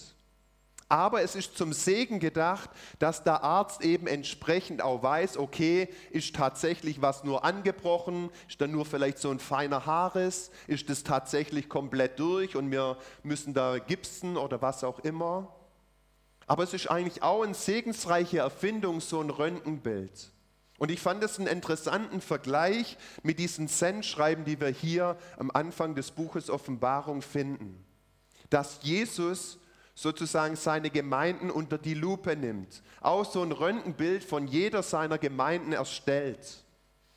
Aber 0.87 1.23
es 1.23 1.35
ist 1.35 1.57
zum 1.57 1.73
Segen 1.73 2.19
gedacht, 2.19 2.69
dass 2.99 3.23
der 3.23 3.43
Arzt 3.43 3.81
eben 3.81 4.05
entsprechend 4.05 4.83
auch 4.83 5.01
weiß, 5.01 5.37
okay, 5.37 5.89
ist 6.11 6.35
tatsächlich 6.35 7.01
was 7.01 7.23
nur 7.23 7.43
angebrochen, 7.43 8.29
ist 8.47 8.61
da 8.61 8.67
nur 8.67 8.85
vielleicht 8.85 9.17
so 9.17 9.31
ein 9.31 9.39
feiner 9.39 9.87
Haares, 9.87 10.51
ist 10.67 10.89
das 10.89 11.03
tatsächlich 11.03 11.69
komplett 11.69 12.19
durch 12.19 12.55
und 12.55 12.69
wir 12.71 12.97
müssen 13.23 13.55
da 13.55 13.79
gipsen 13.79 14.37
oder 14.37 14.61
was 14.61 14.83
auch 14.83 14.99
immer. 14.99 15.55
Aber 16.47 16.63
es 16.63 16.73
ist 16.73 16.89
eigentlich 16.89 17.23
auch 17.23 17.43
eine 17.43 17.53
segensreiche 17.53 18.39
Erfindung, 18.39 19.01
so 19.01 19.19
ein 19.21 19.29
Röntgenbild. 19.29 20.31
Und 20.77 20.91
ich 20.91 20.99
fand 20.99 21.23
es 21.23 21.39
einen 21.39 21.47
interessanten 21.47 22.21
Vergleich 22.21 22.97
mit 23.23 23.39
diesen 23.39 23.67
Sendschreiben, 23.67 24.43
die 24.43 24.59
wir 24.59 24.67
hier 24.67 25.17
am 25.37 25.49
Anfang 25.51 25.95
des 25.95 26.11
Buches 26.11 26.49
Offenbarung 26.49 27.21
finden. 27.21 27.83
Dass 28.49 28.79
Jesus 28.83 29.57
sozusagen 29.95 30.57
seine 30.57 30.89
Gemeinden 30.89 31.49
unter 31.49 31.77
die 31.77 31.93
Lupe 31.93 32.35
nimmt, 32.35 32.83
auch 32.99 33.23
so 33.23 33.41
ein 33.41 33.53
Röntgenbild 33.53 34.25
von 34.25 34.45
jeder 34.47 34.83
seiner 34.83 35.17
Gemeinden 35.17 35.71
erstellt 35.71 36.65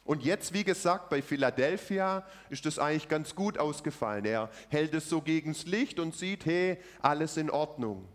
Und 0.04 0.22
jetzt, 0.22 0.54
wie 0.54 0.62
gesagt, 0.62 1.10
bei 1.10 1.20
Philadelphia 1.20 2.24
ist 2.48 2.64
das 2.64 2.78
eigentlich 2.78 3.08
ganz 3.08 3.34
gut 3.34 3.58
ausgefallen. 3.58 4.24
Er 4.24 4.48
hält 4.68 4.94
es 4.94 5.10
so 5.10 5.20
gegens 5.20 5.66
Licht 5.66 5.98
und 5.98 6.14
sieht, 6.14 6.46
hey, 6.46 6.78
alles 7.02 7.36
in 7.36 7.50
Ordnung. 7.50 8.08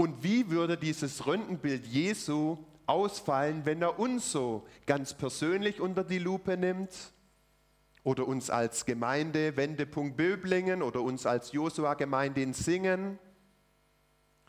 Und 0.00 0.22
wie 0.22 0.48
würde 0.48 0.78
dieses 0.78 1.26
Röntgenbild 1.26 1.84
Jesu 1.84 2.56
ausfallen, 2.86 3.66
wenn 3.66 3.82
er 3.82 3.98
uns 3.98 4.32
so 4.32 4.66
ganz 4.86 5.12
persönlich 5.12 5.78
unter 5.78 6.04
die 6.04 6.18
Lupe 6.18 6.56
nimmt? 6.56 7.12
Oder 8.02 8.26
uns 8.26 8.48
als 8.48 8.86
Gemeinde 8.86 9.58
Wendepunkt 9.58 10.16
Böblingen 10.16 10.80
oder 10.82 11.02
uns 11.02 11.26
als 11.26 11.52
Josua-Gemeinde 11.52 12.40
in 12.40 12.54
Singen? 12.54 13.18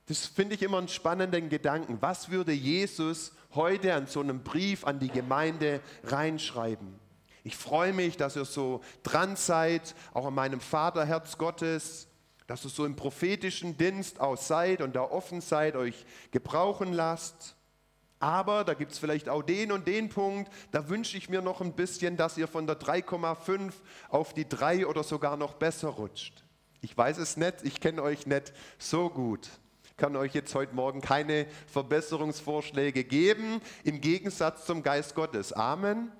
Das 0.06 0.26
finde 0.26 0.56
ich 0.56 0.62
immer 0.62 0.78
einen 0.78 0.88
spannenden 0.88 1.50
Gedanken. 1.50 1.98
Was 2.00 2.32
würde 2.32 2.54
Jesus 2.54 3.34
heute 3.54 3.94
an 3.94 4.08
so 4.08 4.22
einem 4.22 4.44
Brief 4.44 4.86
an 4.86 5.00
die 5.00 5.10
Gemeinde 5.10 5.82
reinschreiben? 6.06 6.98
Ich 7.44 7.58
freue 7.58 7.92
mich, 7.92 8.16
dass 8.16 8.38
ihr 8.38 8.46
so 8.46 8.80
dran 9.04 9.36
seid, 9.36 9.96
auch 10.14 10.28
an 10.28 10.34
meinem 10.34 10.62
Vaterherz 10.62 11.38
Gottes, 11.38 12.08
dass 12.52 12.66
ihr 12.66 12.70
so 12.70 12.86
im 12.86 12.98
prophetischen 12.98 13.78
Dienst 13.78 14.20
auch 14.20 14.36
seid 14.36 14.82
und 14.82 14.94
da 14.94 15.04
offen 15.04 15.40
seid, 15.40 15.78
euch 15.78 16.06
gebrauchen 16.32 16.92
lasst. 16.92 17.56
Aber 18.20 18.66
da 18.66 18.74
gibt 18.74 18.92
es 18.92 18.98
vielleicht 18.98 19.30
auch 19.30 19.42
den 19.42 19.72
und 19.72 19.88
den 19.88 20.10
Punkt, 20.10 20.52
da 20.72 20.90
wünsche 20.90 21.18
ich 21.18 21.30
mir 21.30 21.42
noch 21.42 21.62
ein 21.62 21.72
bisschen, 21.72 22.18
dass 22.18 22.38
ihr 22.38 22.50
von 22.50 22.68
der 22.68 22.78
3,5 22.78 23.72
auf 24.10 24.34
die 24.34 24.50
3 24.50 24.86
oder 24.86 25.04
sogar 25.04 25.38
noch 25.38 25.54
besser 25.54 25.88
rutscht. 25.88 26.44
Ich 26.82 26.98
weiß 26.98 27.20
es 27.20 27.38
nicht, 27.38 27.64
ich 27.64 27.80
kenne 27.80 28.04
euch 28.04 28.28
nicht 28.28 28.52
so 28.78 29.10
gut 29.10 29.50
kann 29.98 30.16
euch 30.16 30.34
jetzt 30.34 30.56
heute 30.56 30.74
Morgen 30.74 31.00
keine 31.00 31.46
Verbesserungsvorschläge 31.68 33.04
geben, 33.04 33.62
im 33.84 34.02
Gegensatz 34.02 34.66
zum 34.66 34.82
Geist 34.82 35.14
Gottes. 35.14 35.54
Amen. 35.54 36.12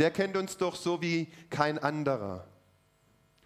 Der 0.00 0.10
kennt 0.10 0.36
uns 0.36 0.56
doch 0.56 0.74
so 0.74 1.00
wie 1.00 1.28
kein 1.48 1.78
anderer. 1.78 2.49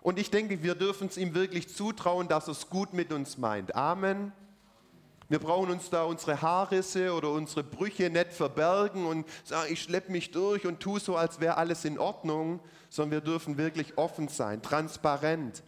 Und 0.05 0.19
ich 0.19 0.31
denke, 0.31 0.63
wir 0.63 0.75
dürfen 0.75 1.09
es 1.09 1.17
ihm 1.17 1.33
wirklich 1.33 1.75
zutrauen, 1.75 2.29
dass 2.29 2.47
er 2.47 2.53
es 2.53 2.69
gut 2.69 2.93
mit 2.93 3.11
uns 3.11 3.39
meint. 3.39 3.75
Amen. 3.75 4.35
Wir 5.31 5.39
brauchen 5.39 5.71
uns 5.71 5.89
da 5.89 6.05
unsere 6.05 6.43
Haarrisse 6.43 7.15
oder 7.15 7.31
unsere 7.31 7.65
Brüche 7.65 8.11
nicht 8.11 8.35
verbergen 8.35 9.07
und 9.07 9.27
sagen, 9.45 9.73
ich 9.73 9.83
schleppe 9.83 10.13
mich 10.13 10.31
durch 10.31 10.67
und 10.67 10.81
tue 10.81 11.01
so, 11.01 11.17
als 11.17 11.41
wäre 11.41 11.57
alles 11.57 11.87
in 11.87 11.99
Ordnung, 11.99 12.61
sondern 12.91 13.13
wir 13.13 13.21
dürfen 13.23 13.57
wirklich 13.57 13.97
offen 13.97 14.29
sein, 14.29 14.61
transparent. 14.61 15.63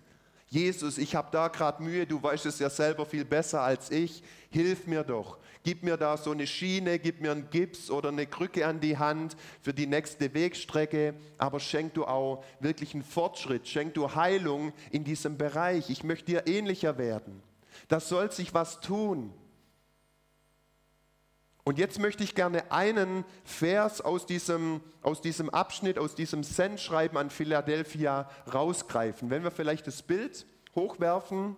Jesus, 0.48 0.98
ich 0.98 1.14
habe 1.14 1.28
da 1.32 1.48
gerade 1.48 1.82
Mühe, 1.82 2.06
du 2.06 2.22
weißt 2.22 2.44
es 2.44 2.58
ja 2.58 2.68
selber 2.68 3.06
viel 3.06 3.24
besser 3.24 3.62
als 3.62 3.90
ich, 3.90 4.22
hilf 4.50 4.86
mir 4.86 5.02
doch. 5.02 5.38
Gib 5.66 5.82
mir 5.82 5.96
da 5.96 6.16
so 6.16 6.30
eine 6.30 6.46
Schiene, 6.46 7.00
gib 7.00 7.20
mir 7.20 7.32
einen 7.32 7.50
Gips 7.50 7.90
oder 7.90 8.10
eine 8.10 8.28
Krücke 8.28 8.68
an 8.68 8.78
die 8.78 8.98
Hand 8.98 9.36
für 9.60 9.74
die 9.74 9.88
nächste 9.88 10.32
Wegstrecke, 10.32 11.14
aber 11.38 11.58
schenk 11.58 11.94
du 11.94 12.04
auch 12.04 12.44
wirklich 12.60 12.94
einen 12.94 13.02
Fortschritt, 13.02 13.66
schenk 13.66 13.94
du 13.94 14.14
Heilung 14.14 14.72
in 14.92 15.02
diesem 15.02 15.36
Bereich. 15.36 15.90
Ich 15.90 16.04
möchte 16.04 16.26
dir 16.26 16.46
ähnlicher 16.46 16.98
werden. 16.98 17.42
Da 17.88 17.98
soll 17.98 18.30
sich 18.30 18.54
was 18.54 18.78
tun. 18.78 19.34
Und 21.64 21.80
jetzt 21.80 21.98
möchte 21.98 22.22
ich 22.22 22.36
gerne 22.36 22.70
einen 22.70 23.24
Vers 23.42 24.00
aus 24.00 24.24
diesem, 24.24 24.80
aus 25.02 25.20
diesem 25.20 25.50
Abschnitt, 25.50 25.98
aus 25.98 26.14
diesem 26.14 26.44
Sendschreiben 26.44 27.18
an 27.18 27.28
Philadelphia 27.28 28.30
rausgreifen. 28.54 29.30
Wenn 29.30 29.42
wir 29.42 29.50
vielleicht 29.50 29.88
das 29.88 30.02
Bild 30.02 30.46
hochwerfen. 30.76 31.56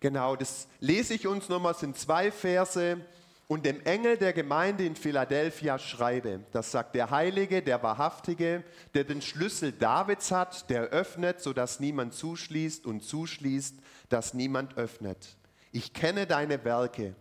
Genau, 0.00 0.36
das 0.36 0.68
lese 0.78 1.14
ich 1.14 1.26
uns 1.26 1.48
nochmal, 1.48 1.74
sind 1.74 1.96
zwei 1.96 2.30
Verse. 2.30 3.00
Und 3.48 3.64
dem 3.64 3.80
Engel 3.80 4.18
der 4.18 4.34
Gemeinde 4.34 4.84
in 4.84 4.94
Philadelphia 4.94 5.78
schreibe, 5.78 6.40
das 6.52 6.70
sagt 6.70 6.94
der 6.94 7.10
Heilige, 7.10 7.62
der 7.62 7.82
Wahrhaftige, 7.82 8.62
der 8.92 9.04
den 9.04 9.22
Schlüssel 9.22 9.72
Davids 9.72 10.30
hat, 10.30 10.68
der 10.68 10.82
öffnet, 10.88 11.40
sodass 11.40 11.80
niemand 11.80 12.12
zuschließt 12.12 12.84
und 12.84 13.02
zuschließt, 13.02 13.76
dass 14.10 14.34
niemand 14.34 14.76
öffnet. 14.76 15.38
Ich 15.72 15.94
kenne 15.94 16.26
deine 16.26 16.62
Werke. 16.64 17.16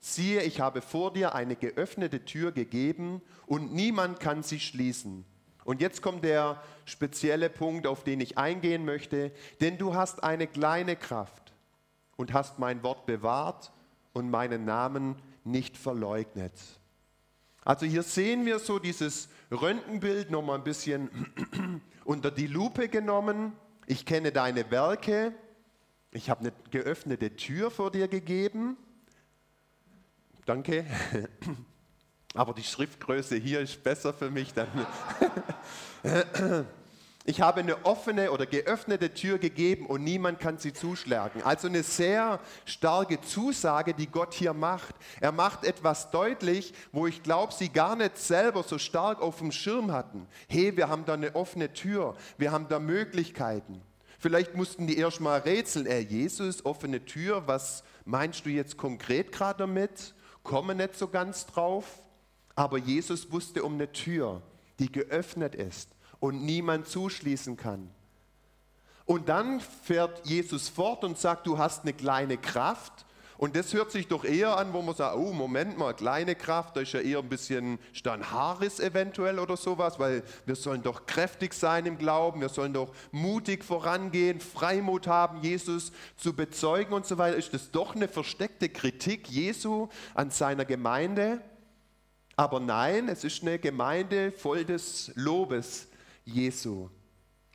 Siehe, 0.00 0.42
ich 0.42 0.60
habe 0.60 0.82
vor 0.82 1.12
dir 1.12 1.36
eine 1.36 1.54
geöffnete 1.54 2.24
Tür 2.24 2.50
gegeben 2.50 3.22
und 3.46 3.72
niemand 3.72 4.18
kann 4.18 4.42
sie 4.42 4.58
schließen. 4.58 5.24
Und 5.64 5.80
jetzt 5.80 6.02
kommt 6.02 6.24
der 6.24 6.60
spezielle 6.84 7.48
Punkt, 7.48 7.86
auf 7.86 8.02
den 8.02 8.20
ich 8.20 8.38
eingehen 8.38 8.84
möchte, 8.84 9.30
denn 9.60 9.78
du 9.78 9.94
hast 9.94 10.24
eine 10.24 10.48
kleine 10.48 10.96
Kraft 10.96 11.49
und 12.20 12.34
hast 12.34 12.58
mein 12.58 12.82
Wort 12.82 13.06
bewahrt 13.06 13.72
und 14.12 14.28
meinen 14.28 14.66
Namen 14.66 15.16
nicht 15.42 15.78
verleugnet. 15.78 16.52
Also 17.64 17.86
hier 17.86 18.02
sehen 18.02 18.44
wir 18.44 18.58
so 18.58 18.78
dieses 18.78 19.30
Röntgenbild 19.50 20.30
nochmal 20.30 20.58
ein 20.58 20.64
bisschen 20.64 21.08
unter 22.04 22.30
die 22.30 22.46
Lupe 22.46 22.90
genommen. 22.90 23.54
Ich 23.86 24.04
kenne 24.04 24.32
deine 24.32 24.70
Werke. 24.70 25.32
Ich 26.10 26.28
habe 26.28 26.40
eine 26.40 26.52
geöffnete 26.70 27.36
Tür 27.36 27.70
vor 27.70 27.90
dir 27.90 28.06
gegeben. 28.06 28.76
Danke. 30.44 30.84
Aber 32.34 32.52
die 32.52 32.64
Schriftgröße 32.64 33.36
hier 33.36 33.60
ist 33.60 33.82
besser 33.82 34.12
für 34.12 34.30
mich. 34.30 34.52
Dann 34.52 34.68
ich 37.30 37.40
habe 37.40 37.60
eine 37.60 37.86
offene 37.86 38.32
oder 38.32 38.44
geöffnete 38.44 39.14
Tür 39.14 39.38
gegeben 39.38 39.86
und 39.86 40.02
niemand 40.02 40.40
kann 40.40 40.58
sie 40.58 40.72
zuschlagen. 40.72 41.42
Also 41.44 41.68
eine 41.68 41.84
sehr 41.84 42.40
starke 42.64 43.20
Zusage, 43.20 43.94
die 43.94 44.08
Gott 44.08 44.34
hier 44.34 44.52
macht. 44.52 44.96
Er 45.20 45.30
macht 45.30 45.64
etwas 45.64 46.10
deutlich, 46.10 46.74
wo 46.90 47.06
ich 47.06 47.22
glaube, 47.22 47.52
sie 47.54 47.68
gar 47.68 47.94
nicht 47.94 48.18
selber 48.18 48.64
so 48.64 48.78
stark 48.78 49.22
auf 49.22 49.38
dem 49.38 49.52
Schirm 49.52 49.92
hatten. 49.92 50.26
Hey, 50.48 50.76
wir 50.76 50.88
haben 50.88 51.04
da 51.04 51.14
eine 51.14 51.36
offene 51.36 51.72
Tür, 51.72 52.16
wir 52.36 52.50
haben 52.50 52.66
da 52.68 52.80
Möglichkeiten. 52.80 53.80
Vielleicht 54.18 54.56
mussten 54.56 54.88
die 54.88 54.98
erst 54.98 55.20
mal 55.20 55.38
rätseln, 55.38 55.86
äh, 55.86 56.00
Jesus, 56.00 56.64
offene 56.66 57.04
Tür, 57.04 57.46
was 57.46 57.84
meinst 58.04 58.44
du 58.44 58.50
jetzt 58.50 58.76
konkret 58.76 59.30
gerade 59.30 59.58
damit? 59.58 60.14
Komme 60.42 60.74
nicht 60.74 60.96
so 60.96 61.06
ganz 61.06 61.46
drauf. 61.46 62.02
Aber 62.56 62.76
Jesus 62.76 63.30
wusste 63.30 63.62
um 63.62 63.74
eine 63.74 63.92
Tür, 63.92 64.42
die 64.80 64.90
geöffnet 64.90 65.54
ist 65.54 65.90
und 66.20 66.44
niemand 66.44 66.86
zuschließen 66.86 67.56
kann. 67.56 67.90
Und 69.10 69.28
dann 69.28 69.58
fährt 69.58 70.24
Jesus 70.24 70.68
fort 70.68 71.02
und 71.02 71.18
sagt, 71.18 71.46
du 71.48 71.58
hast 71.58 71.82
eine 71.82 71.92
kleine 71.92 72.36
Kraft. 72.38 73.06
Und 73.38 73.56
das 73.56 73.72
hört 73.72 73.90
sich 73.90 74.06
doch 74.06 74.24
eher 74.24 74.56
an, 74.56 74.74
wo 74.74 74.82
man 74.82 74.94
sagt, 74.94 75.16
oh, 75.16 75.32
Moment 75.32 75.78
mal, 75.78 75.94
kleine 75.94 76.36
Kraft, 76.36 76.76
da 76.76 76.82
ist 76.82 76.92
ja 76.92 77.00
eher 77.00 77.18
ein 77.18 77.28
bisschen 77.28 77.78
Stanharis 77.92 78.78
eventuell 78.78 79.38
oder 79.38 79.56
sowas, 79.56 79.98
weil 79.98 80.22
wir 80.44 80.54
sollen 80.54 80.82
doch 80.82 81.06
kräftig 81.06 81.54
sein 81.54 81.86
im 81.86 81.96
Glauben, 81.96 82.42
wir 82.42 82.50
sollen 82.50 82.74
doch 82.74 82.94
mutig 83.10 83.64
vorangehen, 83.64 84.40
Freimut 84.40 85.06
haben, 85.06 85.40
Jesus 85.42 85.90
zu 86.16 86.34
bezeugen 86.34 86.92
und 86.92 87.06
so 87.06 87.16
weiter. 87.16 87.36
Ist 87.36 87.54
das 87.54 87.70
doch 87.70 87.96
eine 87.96 88.08
versteckte 88.08 88.68
Kritik 88.68 89.28
Jesu 89.28 89.88
an 90.14 90.30
seiner 90.30 90.66
Gemeinde? 90.66 91.40
Aber 92.36 92.60
nein, 92.60 93.08
es 93.08 93.24
ist 93.24 93.42
eine 93.42 93.58
Gemeinde 93.58 94.32
voll 94.32 94.64
des 94.64 95.10
Lobes 95.16 95.89
Jesu. 96.32 96.88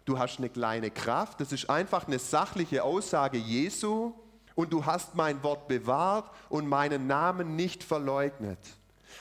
Du 0.06 0.20
hast 0.20 0.38
eine 0.38 0.50
kleine 0.50 0.92
Kraft, 0.92 1.42
das 1.42 1.52
ist 1.52 1.70
einfach 1.70 2.08
eine 2.08 2.20
sachliche 2.20 2.84
Aussage 2.84 3.38
Jesu 3.38 4.14
und 4.54 4.72
du 4.72 4.86
hast 4.86 5.16
mein 5.16 5.42
Wort 5.42 5.68
bewahrt 5.68 6.30
und 6.48 6.68
meinen 6.68 7.08
Namen 7.08 7.56
nicht 7.56 7.84
verleugnet. 7.84 8.60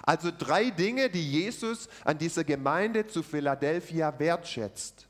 Also 0.02 0.30
drei 0.37 0.70
Dinge, 0.70 1.08
die 1.08 1.30
Jesus 1.30 1.88
an 2.04 2.18
dieser 2.18 2.44
Gemeinde 2.44 3.06
zu 3.06 3.23
Philadelphia 3.23 4.18
wertschätzt 4.18 5.08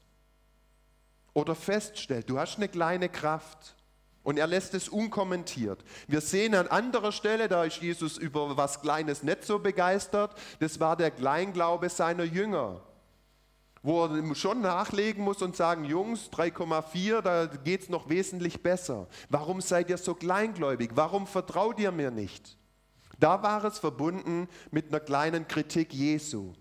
oder 1.33 1.55
feststellt. 1.55 2.31
Du 2.31 2.39
hast 2.39 2.57
eine 2.57 2.69
kleine 2.69 3.09
Kraft 3.09 3.75
und 4.23 4.39
er 4.39 4.47
lässt 4.47 4.75
es 4.75 4.89
unkommentiert. 4.89 5.85
Wir 6.07 6.21
sehen 6.21 6.55
an 6.55 6.69
anderer 6.69 7.11
Stelle, 7.11 7.49
da 7.49 7.65
ist 7.65 7.79
Jesus 7.79 8.17
über 8.17 8.57
was 8.57 8.81
Kleines 8.81 9.25
nicht 9.25 9.45
so 9.45 9.59
begeistert, 9.59 10.35
das 10.61 10.79
war 10.79 10.97
der 10.97 11.11
Kleinglaube 11.11 11.89
seiner 11.89 12.25
Jünger 12.25 12.81
wo 13.85 14.07
er 14.07 14.35
schon 14.35 14.63
nachlegen 14.63 15.23
muss 15.23 15.43
und 15.43 15.55
sagen, 15.55 15.85
Jungs, 15.85 16.31
3,4, 16.33 17.21
da 17.21 17.45
geht 17.45 17.83
es 17.83 17.89
noch 17.91 18.09
wesentlich 18.09 18.63
besser. 18.63 19.07
Warum 19.29 19.61
seid 19.61 19.91
ihr 19.91 19.99
so 19.99 20.15
kleingläubig? 20.15 20.93
Warum 20.95 21.27
vertraut 21.27 21.79
ihr 21.79 21.93
mir 21.93 22.11
nicht? 22.11 22.57
Da 23.21 23.43
war 23.43 23.63
es 23.65 23.79
verbunden 23.79 24.49
mit 24.71 24.89
einer 24.89 25.01
kleinen 25.01 25.47
Kritik 25.47 25.93
Jesu. 25.93 26.55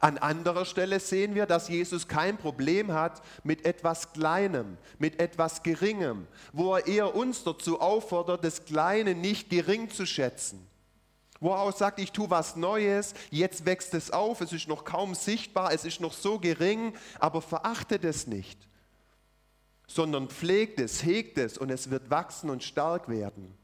An 0.00 0.18
anderer 0.18 0.64
Stelle 0.64 0.98
sehen 0.98 1.36
wir, 1.36 1.46
dass 1.46 1.68
Jesus 1.68 2.08
kein 2.08 2.38
Problem 2.38 2.92
hat 2.92 3.22
mit 3.44 3.64
etwas 3.64 4.12
Kleinem, 4.12 4.76
mit 4.98 5.20
etwas 5.20 5.62
Geringem, 5.62 6.26
wo 6.52 6.74
er 6.74 6.88
eher 6.88 7.14
uns 7.14 7.44
dazu 7.44 7.80
auffordert, 7.80 8.44
das 8.44 8.64
Kleine 8.64 9.14
nicht 9.14 9.48
gering 9.48 9.88
zu 9.90 10.06
schätzen 10.06 10.66
wo 11.40 11.52
auch 11.52 11.76
sagt, 11.76 11.98
ich 12.00 12.12
tue 12.12 12.30
was 12.30 12.56
Neues, 12.56 13.14
jetzt 13.30 13.66
wächst 13.66 13.94
es 13.94 14.10
auf, 14.10 14.40
es 14.40 14.52
ist 14.52 14.68
noch 14.68 14.84
kaum 14.84 15.14
sichtbar, 15.14 15.72
es 15.72 15.84
ist 15.84 16.00
noch 16.00 16.12
so 16.12 16.38
gering, 16.38 16.94
aber 17.18 17.42
verachtet 17.42 18.04
es 18.04 18.26
nicht. 18.26 18.58
sondern 19.86 20.28
pflegt 20.28 20.80
es, 20.80 21.04
hegt 21.04 21.38
es 21.38 21.58
und 21.58 21.70
es 21.70 21.90
wird 21.90 22.10
wachsen 22.10 22.50
und 22.50 22.62
stark 22.62 23.08
werden. 23.08 23.56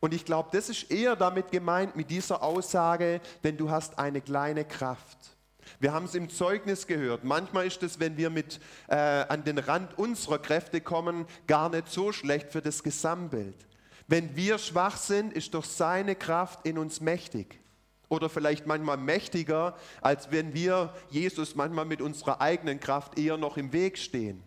Und 0.00 0.12
ich 0.14 0.24
glaube, 0.24 0.50
das 0.52 0.68
ist 0.68 0.90
eher 0.90 1.14
damit 1.16 1.50
gemeint 1.50 1.94
mit 1.96 2.10
dieser 2.10 2.42
Aussage, 2.42 3.20
denn 3.44 3.56
du 3.56 3.70
hast 3.70 3.98
eine 3.98 4.20
kleine 4.20 4.64
Kraft. 4.64 5.36
Wir 5.78 5.92
haben 5.92 6.06
es 6.06 6.14
im 6.14 6.28
Zeugnis 6.28 6.88
gehört. 6.88 7.22
Manchmal 7.22 7.66
ist 7.66 7.82
es, 7.84 8.00
wenn 8.00 8.16
wir 8.16 8.28
mit 8.28 8.60
äh, 8.88 8.96
an 8.96 9.44
den 9.44 9.58
Rand 9.58 9.96
unserer 9.96 10.40
Kräfte 10.40 10.80
kommen, 10.80 11.26
gar 11.46 11.68
nicht 11.68 11.88
so 11.88 12.12
schlecht 12.12 12.52
für 12.52 12.60
das 12.60 12.82
Gesamtbild. 12.82 13.56
Wenn 14.12 14.36
wir 14.36 14.58
schwach 14.58 14.98
sind, 14.98 15.32
ist 15.32 15.54
doch 15.54 15.64
seine 15.64 16.14
Kraft 16.14 16.66
in 16.66 16.76
uns 16.76 17.00
mächtig. 17.00 17.58
Oder 18.10 18.28
vielleicht 18.28 18.66
manchmal 18.66 18.98
mächtiger, 18.98 19.74
als 20.02 20.30
wenn 20.30 20.52
wir 20.52 20.92
Jesus 21.08 21.54
manchmal 21.54 21.86
mit 21.86 22.02
unserer 22.02 22.42
eigenen 22.42 22.78
Kraft 22.78 23.18
eher 23.18 23.38
noch 23.38 23.56
im 23.56 23.72
Weg 23.72 23.96
stehen 23.96 24.42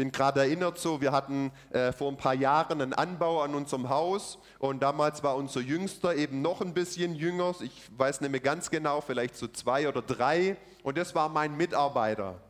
bin 0.00 0.12
gerade 0.12 0.40
erinnert 0.40 0.78
so, 0.78 1.02
wir 1.02 1.12
hatten 1.12 1.52
äh, 1.72 1.92
vor 1.92 2.10
ein 2.10 2.16
paar 2.16 2.32
Jahren 2.32 2.80
einen 2.80 2.94
Anbau 2.94 3.42
an 3.42 3.54
unserem 3.54 3.90
Haus 3.90 4.38
und 4.58 4.82
damals 4.82 5.22
war 5.22 5.36
unser 5.36 5.60
Jüngster 5.60 6.14
eben 6.16 6.40
noch 6.40 6.62
ein 6.62 6.72
bisschen 6.72 7.14
jünger, 7.14 7.54
ich 7.60 7.82
weiß 7.98 8.22
nicht 8.22 8.30
mehr 8.30 8.40
ganz 8.40 8.70
genau, 8.70 9.02
vielleicht 9.02 9.36
so 9.36 9.46
zwei 9.46 9.86
oder 9.86 10.00
drei 10.00 10.56
und 10.84 10.96
das 10.96 11.14
war 11.14 11.28
mein 11.28 11.54
Mitarbeiter. 11.54 12.40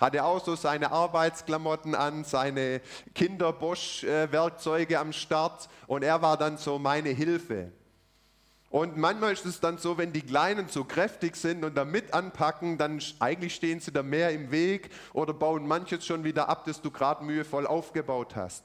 Hatte 0.00 0.24
auch 0.24 0.44
so 0.44 0.54
seine 0.54 0.92
Arbeitsklamotten 0.92 1.94
an, 1.94 2.24
seine 2.24 2.80
Kinder-Bosch-Werkzeuge 3.14 4.98
am 4.98 5.12
Start 5.12 5.68
und 5.86 6.02
er 6.02 6.22
war 6.22 6.36
dann 6.36 6.56
so 6.56 6.78
meine 6.78 7.10
Hilfe. 7.10 7.72
Und 8.70 8.98
manchmal 8.98 9.32
ist 9.32 9.46
es 9.46 9.60
dann 9.60 9.78
so, 9.78 9.96
wenn 9.96 10.12
die 10.12 10.20
Kleinen 10.20 10.68
zu 10.68 10.84
kräftig 10.84 11.36
sind 11.36 11.64
und 11.64 11.74
da 11.74 11.86
mit 11.86 12.12
anpacken, 12.12 12.76
dann 12.76 13.02
eigentlich 13.18 13.54
stehen 13.54 13.80
sie 13.80 13.92
da 13.92 14.02
mehr 14.02 14.30
im 14.30 14.50
Weg 14.50 14.90
oder 15.14 15.32
bauen 15.32 15.66
manches 15.66 16.04
schon 16.04 16.22
wieder 16.22 16.50
ab, 16.50 16.64
das 16.66 16.82
du 16.82 16.90
gerade 16.90 17.24
mühevoll 17.24 17.66
aufgebaut 17.66 18.36
hast. 18.36 18.64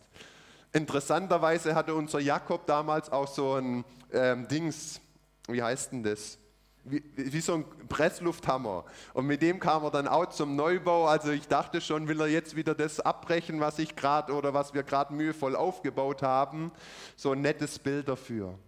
Interessanterweise 0.73 1.73
hatte 1.73 1.95
unser 1.95 2.19
Jakob 2.19 2.67
damals 2.67 3.11
auch 3.11 3.27
so 3.27 3.55
ein 3.55 3.85
ähm, 4.11 4.47
Dings, 4.47 4.99
wie 5.47 5.63
heißt 5.63 5.93
denn 5.93 6.03
das? 6.03 6.37
Wie, 6.85 7.01
wie, 7.15 7.39
so 7.39 7.53
ein 7.53 7.65
Presslufthammer. 7.87 8.83
Und 9.13 9.25
mit 9.25 9.41
dem 9.41 9.59
kam 9.59 9.83
er 9.85 9.91
dann 9.91 10.07
auch 10.07 10.27
zum 10.27 10.57
Neubau. 10.57 11.05
Also 11.05 11.31
ich 11.31 11.47
dachte 11.47 11.79
schon, 11.79 12.09
will 12.09 12.19
er 12.19 12.27
jetzt 12.27 12.57
wieder 12.57 12.75
das 12.75 12.99
abbrechen, 12.99 13.61
was 13.61 13.79
ich 13.79 13.95
gerade 13.95 14.33
oder 14.33 14.53
was 14.53 14.73
wir 14.73 14.83
gerade 14.83 15.13
mühevoll 15.13 15.55
aufgebaut 15.55 16.21
haben. 16.21 16.71
So 17.15 17.31
ein 17.31 17.41
nettes 17.41 17.79
Bild 17.79 18.09
dafür. 18.09 18.59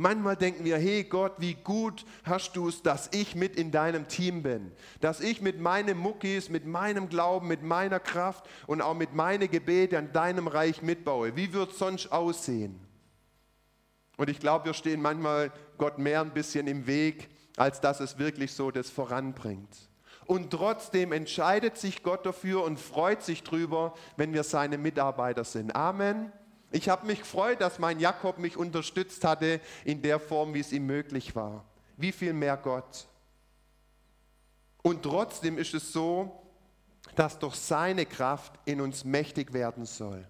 Manchmal 0.00 0.36
denken 0.36 0.64
wir, 0.64 0.78
hey 0.78 1.02
Gott, 1.02 1.32
wie 1.38 1.54
gut 1.54 2.06
hast 2.22 2.54
du 2.54 2.68
es, 2.68 2.82
dass 2.82 3.10
ich 3.12 3.34
mit 3.34 3.56
in 3.56 3.72
deinem 3.72 4.06
Team 4.06 4.44
bin, 4.44 4.70
dass 5.00 5.18
ich 5.18 5.42
mit 5.42 5.58
meinen 5.58 5.98
Muckis, 5.98 6.50
mit 6.50 6.64
meinem 6.64 7.08
Glauben, 7.08 7.48
mit 7.48 7.64
meiner 7.64 7.98
Kraft 7.98 8.48
und 8.68 8.80
auch 8.80 8.94
mit 8.94 9.14
meinen 9.14 9.50
Gebeten 9.50 9.96
an 9.96 10.12
deinem 10.12 10.46
Reich 10.46 10.82
mitbaue. 10.82 11.34
Wie 11.34 11.52
wird 11.52 11.72
es 11.72 11.78
sonst 11.78 12.12
aussehen? 12.12 12.78
Und 14.18 14.30
ich 14.30 14.38
glaube, 14.38 14.66
wir 14.66 14.74
stehen 14.74 15.02
manchmal 15.02 15.50
Gott 15.78 15.98
mehr 15.98 16.20
ein 16.20 16.32
bisschen 16.32 16.68
im 16.68 16.86
Weg, 16.86 17.28
als 17.58 17.80
dass 17.80 18.00
es 18.00 18.18
wirklich 18.18 18.52
so 18.52 18.70
das 18.70 18.88
voranbringt. 18.88 19.88
Und 20.26 20.50
trotzdem 20.50 21.12
entscheidet 21.12 21.78
sich 21.78 22.02
Gott 22.02 22.26
dafür 22.26 22.62
und 22.62 22.78
freut 22.78 23.22
sich 23.22 23.42
drüber, 23.42 23.94
wenn 24.16 24.32
wir 24.32 24.44
seine 24.44 24.78
Mitarbeiter 24.78 25.44
sind. 25.44 25.74
Amen. 25.74 26.32
Ich 26.70 26.88
habe 26.88 27.06
mich 27.06 27.20
gefreut, 27.20 27.60
dass 27.62 27.78
mein 27.78 27.98
Jakob 27.98 28.38
mich 28.38 28.56
unterstützt 28.56 29.24
hatte 29.24 29.60
in 29.84 30.02
der 30.02 30.20
Form, 30.20 30.52
wie 30.52 30.60
es 30.60 30.72
ihm 30.72 30.86
möglich 30.86 31.34
war. 31.34 31.64
Wie 31.96 32.12
viel 32.12 32.34
mehr 32.34 32.58
Gott. 32.58 33.08
Und 34.82 35.02
trotzdem 35.02 35.56
ist 35.56 35.74
es 35.74 35.92
so, 35.92 36.42
dass 37.16 37.38
durch 37.38 37.56
seine 37.56 38.04
Kraft 38.04 38.52
in 38.66 38.80
uns 38.80 39.04
mächtig 39.04 39.52
werden 39.54 39.86
soll. 39.86 40.26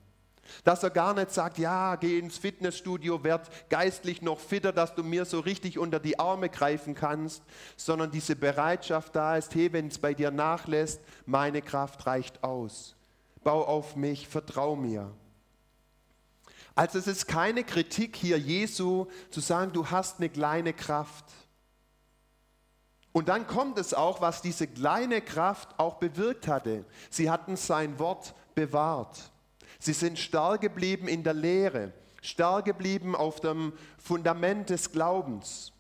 Dass 0.64 0.83
er 0.83 0.90
gar 0.90 1.14
nicht 1.14 1.31
sagt, 1.31 1.59
ja, 1.59 1.97
geh 1.97 2.19
ins 2.19 2.38
Fitnessstudio, 2.38 3.25
werd 3.25 3.49
geistlich 3.69 4.23
noch 4.23 4.40
fitter, 4.40 4.73
dass 4.73 4.95
du 4.95 5.02
mir 5.02 5.25
so 5.25 5.40
richtig 5.40 5.78
unter 5.78 6.00
die 6.00 6.19
Arme 6.19 6.49
greifen 6.49 6.95
kannst, 6.95 7.43
sondern 7.76 8.11
diese 8.11 8.37
Bereitschaft 8.37 9.17
da 9.17 9.37
ist, 9.37 9.55
hey, 9.55 9.73
wenn 9.73 9.88
es 9.88 9.99
bei 9.99 10.14
dir 10.14 10.31
nachlässt, 10.31 11.01
meine 11.27 11.62
Kraft 11.62 12.07
reicht 12.07 12.42
aus. 12.44 12.96
Bau 13.44 13.64
auf 13.64 13.96
mich, 13.96 14.29
vertrau 14.29 14.77
mir. 14.77 15.11
Also 16.75 16.99
es 16.99 17.09
ist 17.09 17.27
keine 17.27 17.64
Kritik 17.64 18.14
hier 18.14 18.38
Jesu 18.38 19.07
zu 19.31 19.40
sagen, 19.40 19.72
du 19.72 19.90
hast 19.90 20.18
eine 20.18 20.29
kleine 20.29 20.72
Kraft. 20.72 21.25
Und 23.11 23.29
dann 23.29 23.49
kommt 23.49 23.79
es 23.79 23.94
auch, 23.94 24.20
was 24.20 24.42
diese 24.42 24.68
kleine 24.68 25.20
Kraft 25.20 25.77
auch 25.79 25.96
bewirkt 25.96 26.46
hatte. 26.46 26.85
Sie 27.11 27.31
hatten 27.31 27.57
sein 27.57 27.99
Wort 27.99 28.33
bewahrt. 28.55 29.33
Sie 29.79 29.93
sind 29.93 30.19
stark 30.19 30.61
geblieben 30.61 31.09
in 31.09 31.23
der 31.23 31.35
Lehre, 31.35 31.93
stark 32.21 32.64
geblieben 32.64 33.14
auf 33.14 33.41
dem 33.41 33.73
Fundament 33.99 34.71
des 34.71 34.91
Glaubens. 34.91 35.73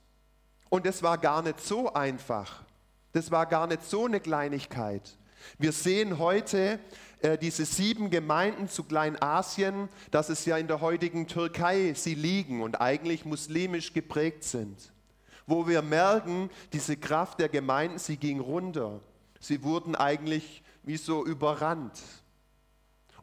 Und 0.68 0.86
es 0.86 1.02
war 1.02 1.18
gar 1.18 1.42
nicht 1.42 1.60
so 1.60 1.92
einfach. 1.92 2.64
Das 3.12 3.30
war 3.30 3.46
gar 3.46 3.66
nicht 3.66 3.82
so 3.84 4.06
eine 4.06 4.20
Kleinigkeit. 4.20 5.16
Wir 5.58 5.72
sehen 5.72 6.18
heute, 6.18 6.78
äh, 7.20 7.38
diese 7.38 7.64
sieben 7.64 8.10
Gemeinden 8.10 8.68
zu 8.68 8.84
Kleinasien, 8.84 9.88
dass 10.10 10.28
es 10.28 10.44
ja 10.44 10.56
in 10.56 10.68
der 10.68 10.80
heutigen 10.80 11.26
Türkei 11.26 11.94
sie 11.94 12.14
liegen 12.14 12.62
und 12.62 12.80
eigentlich 12.80 13.24
muslimisch 13.24 13.92
geprägt 13.92 14.44
sind. 14.44 14.92
Wo 15.46 15.66
wir 15.66 15.82
merken, 15.82 16.50
diese 16.72 16.96
Kraft 16.96 17.40
der 17.40 17.48
Gemeinden, 17.48 17.98
sie 17.98 18.18
ging 18.18 18.40
runter. 18.40 19.00
Sie 19.40 19.62
wurden 19.62 19.94
eigentlich 19.94 20.62
wie 20.82 20.96
so 20.96 21.24
überrannt. 21.24 21.98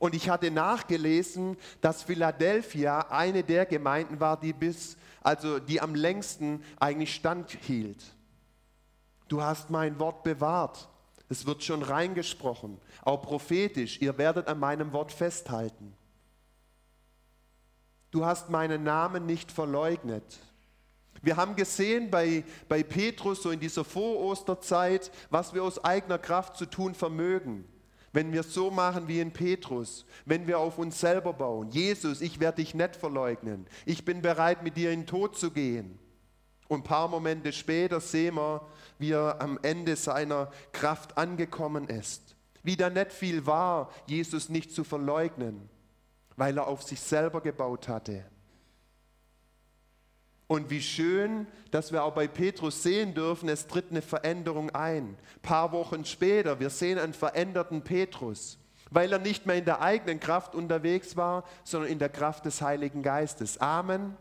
Und 0.06 0.14
ich 0.14 0.30
hatte 0.30 0.52
nachgelesen, 0.52 1.58
dass 1.82 2.04
Philadelphia 2.04 3.08
eine 3.10 3.44
der 3.44 3.66
Gemeinden 3.66 4.20
war, 4.20 4.40
die 4.40 4.54
bis, 4.54 4.98
also 5.24 5.58
die 5.58 5.82
am 5.82 5.96
längsten 5.96 6.64
eigentlich 6.80 7.16
standhielt. 7.16 8.04
Du 9.28 9.42
hast 9.42 9.72
mein 9.72 9.98
Wort 9.98 10.22
bewahrt. 10.22 10.90
Es 11.28 11.48
wird 11.48 11.64
schon 11.64 11.82
reingesprochen, 11.82 12.78
auch 13.02 13.24
prophetisch. 13.24 14.00
Ihr 14.00 14.16
werdet 14.20 14.48
an 14.48 14.60
meinem 14.60 14.94
Wort 14.94 15.12
festhalten. 15.12 15.96
Du 18.12 18.28
hast 18.28 18.52
meinen 18.52 18.84
Namen 18.84 19.26
nicht 19.26 19.52
verleugnet. 19.52 20.38
Wir 21.24 21.36
haben 21.36 21.56
gesehen 21.56 22.12
bei, 22.12 22.44
bei 22.70 22.84
Petrus, 22.84 23.42
so 23.42 23.50
in 23.50 23.60
dieser 23.60 23.84
Vorosterzeit, 23.84 25.10
was 25.32 25.56
wir 25.56 25.64
aus 25.64 25.84
eigener 25.84 26.20
Kraft 26.20 26.58
zu 26.58 26.68
tun 26.68 26.94
vermögen. 26.94 27.66
Wenn 28.16 28.32
wir 28.32 28.44
so 28.44 28.72
machen 28.72 29.10
wie 29.10 29.20
in 29.20 29.32
Petrus, 29.32 30.06
wenn 30.24 30.48
wir 30.48 30.58
auf 30.58 30.78
uns 30.78 31.02
selber 31.02 31.34
bauen. 31.34 31.70
Jesus, 31.72 32.22
ich 32.22 32.40
werde 32.40 32.62
dich 32.62 32.74
nicht 32.74 32.96
verleugnen. 32.96 33.68
Ich 33.86 34.06
bin 34.06 34.22
bereit, 34.22 34.64
mit 34.64 34.78
dir 34.78 34.94
in 34.94 35.02
den 35.02 35.06
Tod 35.06 35.38
zu 35.38 35.52
gehen. 35.52 36.00
Und 36.70 36.80
ein 36.80 36.84
paar 36.86 37.10
Momente 37.10 37.52
später 37.52 38.00
sehen 38.00 38.36
wir, 38.36 38.66
wie 39.00 39.12
er 39.12 39.42
am 39.42 39.60
Ende 39.64 39.98
seiner 39.98 40.50
Kraft 40.72 41.18
angekommen 41.18 41.90
ist. 41.90 42.38
Wie 42.64 42.78
da 42.78 42.90
nicht 42.90 43.12
viel 43.12 43.46
war, 43.46 43.92
Jesus 44.08 44.48
nicht 44.48 44.74
zu 44.74 44.86
verleugnen, 44.86 45.70
weil 46.38 46.58
er 46.58 46.68
auf 46.68 46.84
sich 46.84 47.02
selber 47.02 47.42
gebaut 47.42 47.90
hatte. 47.90 48.24
Und 50.48 50.70
wie 50.70 50.82
schön, 50.82 51.48
dass 51.72 51.92
wir 51.92 52.04
auch 52.04 52.14
bei 52.14 52.28
Petrus 52.28 52.84
sehen 52.84 53.14
dürfen, 53.14 53.50
es 53.50 53.68
tritt 53.68 53.90
eine 53.90 54.02
Veränderung 54.02 54.70
ein. 54.72 55.10
Ein 55.10 55.42
paar 55.42 55.72
Wochen 55.72 56.06
später, 56.06 56.60
wir 56.60 56.70
sehen 56.70 57.00
einen 57.00 57.14
veränderten 57.14 57.82
Petrus, 57.82 58.60
weil 58.92 59.12
er 59.12 59.20
nicht 59.20 59.48
mehr 59.48 59.56
in 59.56 59.66
der 59.66 59.82
eigenen 59.82 60.20
Kraft 60.20 60.54
unterwegs 60.54 61.18
war, 61.18 61.44
sondern 61.64 61.92
in 61.92 62.00
der 62.00 62.10
Kraft 62.10 62.46
des 62.46 62.62
Heiligen 62.62 63.02
Geistes. 63.02 63.60
Amen 63.60 64.16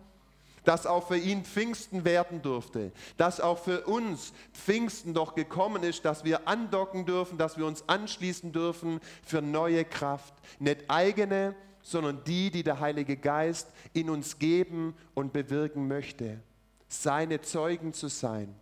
dass 0.64 0.86
auch 0.86 1.06
für 1.08 1.16
ihn 1.16 1.44
Pfingsten 1.44 2.04
werden 2.04 2.42
durfte, 2.42 2.90
dass 3.16 3.40
auch 3.40 3.58
für 3.58 3.82
uns 3.82 4.32
Pfingsten 4.52 5.14
doch 5.14 5.34
gekommen 5.34 5.82
ist, 5.82 6.04
dass 6.04 6.24
wir 6.24 6.48
andocken 6.48 7.06
dürfen, 7.06 7.38
dass 7.38 7.58
wir 7.58 7.66
uns 7.66 7.88
anschließen 7.88 8.52
dürfen 8.52 9.00
für 9.22 9.42
neue 9.42 9.84
Kraft. 9.84 10.34
Nicht 10.58 10.84
eigene, 10.88 11.54
sondern 11.84 12.24
die, 12.24 12.50
die 12.50 12.64
der 12.64 12.80
Heilige 12.80 13.16
Geist 13.16 13.68
in 13.92 14.10
uns 14.10 14.40
geben 14.40 14.96
und 15.14 15.32
bewirken 15.32 15.86
möchte. 15.86 16.42
Seine 16.88 17.40
Zeugen 17.42 17.92
zu 17.92 18.08
sein, 18.08 18.52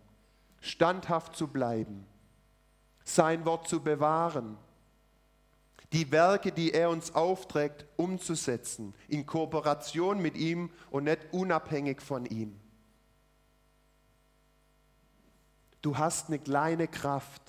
standhaft 0.61 1.35
zu 1.35 1.47
bleiben, 1.47 2.05
sein 3.03 3.45
Wort 3.45 3.67
zu 3.67 3.81
bewahren 3.81 4.57
die 5.93 6.11
Werke, 6.11 6.51
die 6.51 6.73
er 6.73 6.89
uns 6.89 7.13
aufträgt, 7.13 7.85
umzusetzen, 7.97 8.95
in 9.07 9.27
Kooperation 9.27 10.19
mit 10.19 10.35
ihm 10.35 10.71
und 10.89 11.03
nicht 11.03 11.19
unabhängig 11.31 12.01
von 12.01 12.25
ihm. 12.25 12.59
Du 15.83 15.97
hast 15.97 16.27
eine 16.27 16.39
kleine 16.39 16.87
Kraft. 16.87 17.43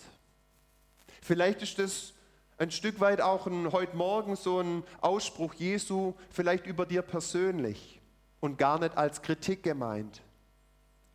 Vielleicht 1.22 1.62
ist 1.62 1.78
das 1.78 2.12
ein 2.58 2.70
Stück 2.70 3.00
weit 3.00 3.20
auch 3.20 3.46
ein, 3.46 3.72
heute 3.72 3.96
Morgen 3.96 4.36
so 4.36 4.60
ein 4.60 4.84
Ausspruch 5.00 5.54
Jesu, 5.54 6.14
vielleicht 6.30 6.66
über 6.66 6.86
dir 6.86 7.02
persönlich 7.02 8.00
und 8.40 8.58
gar 8.58 8.78
nicht 8.78 8.96
als 8.96 9.22
Kritik 9.22 9.62
gemeint. 9.62 10.22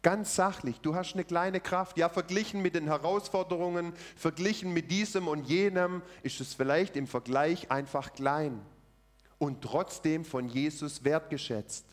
Ganz 0.01 0.35
sachlich, 0.35 0.79
du 0.79 0.95
hast 0.95 1.13
eine 1.13 1.25
kleine 1.25 1.59
Kraft. 1.59 1.97
Ja, 1.97 2.07
verglichen 2.07 2.61
mit 2.61 2.75
den 2.75 2.87
Herausforderungen, 2.87 3.93
verglichen 4.15 4.73
mit 4.73 4.91
diesem 4.91 5.27
und 5.27 5.43
jenem, 5.45 6.01
ist 6.23 6.39
es 6.39 6.53
vielleicht 6.53 6.95
im 6.95 7.05
Vergleich 7.05 7.69
einfach 7.69 8.13
klein 8.13 8.61
und 9.37 9.61
trotzdem 9.61 10.23
von 10.23 10.47
Jesus 10.47 11.03
wertgeschätzt. 11.03 11.85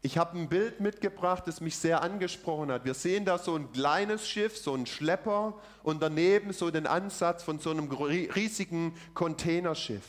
Ich 0.00 0.16
habe 0.16 0.38
ein 0.38 0.48
Bild 0.48 0.80
mitgebracht, 0.80 1.44
das 1.46 1.60
mich 1.60 1.76
sehr 1.76 2.02
angesprochen 2.02 2.70
hat. 2.70 2.84
Wir 2.84 2.94
sehen 2.94 3.24
da 3.24 3.36
so 3.36 3.56
ein 3.56 3.72
kleines 3.72 4.28
Schiff, 4.28 4.56
so 4.56 4.74
ein 4.74 4.86
Schlepper 4.86 5.54
und 5.82 6.00
daneben 6.00 6.52
so 6.52 6.70
den 6.70 6.86
Ansatz 6.86 7.42
von 7.42 7.58
so 7.58 7.70
einem 7.70 7.90
riesigen 7.90 8.94
Containerschiff. 9.14 10.04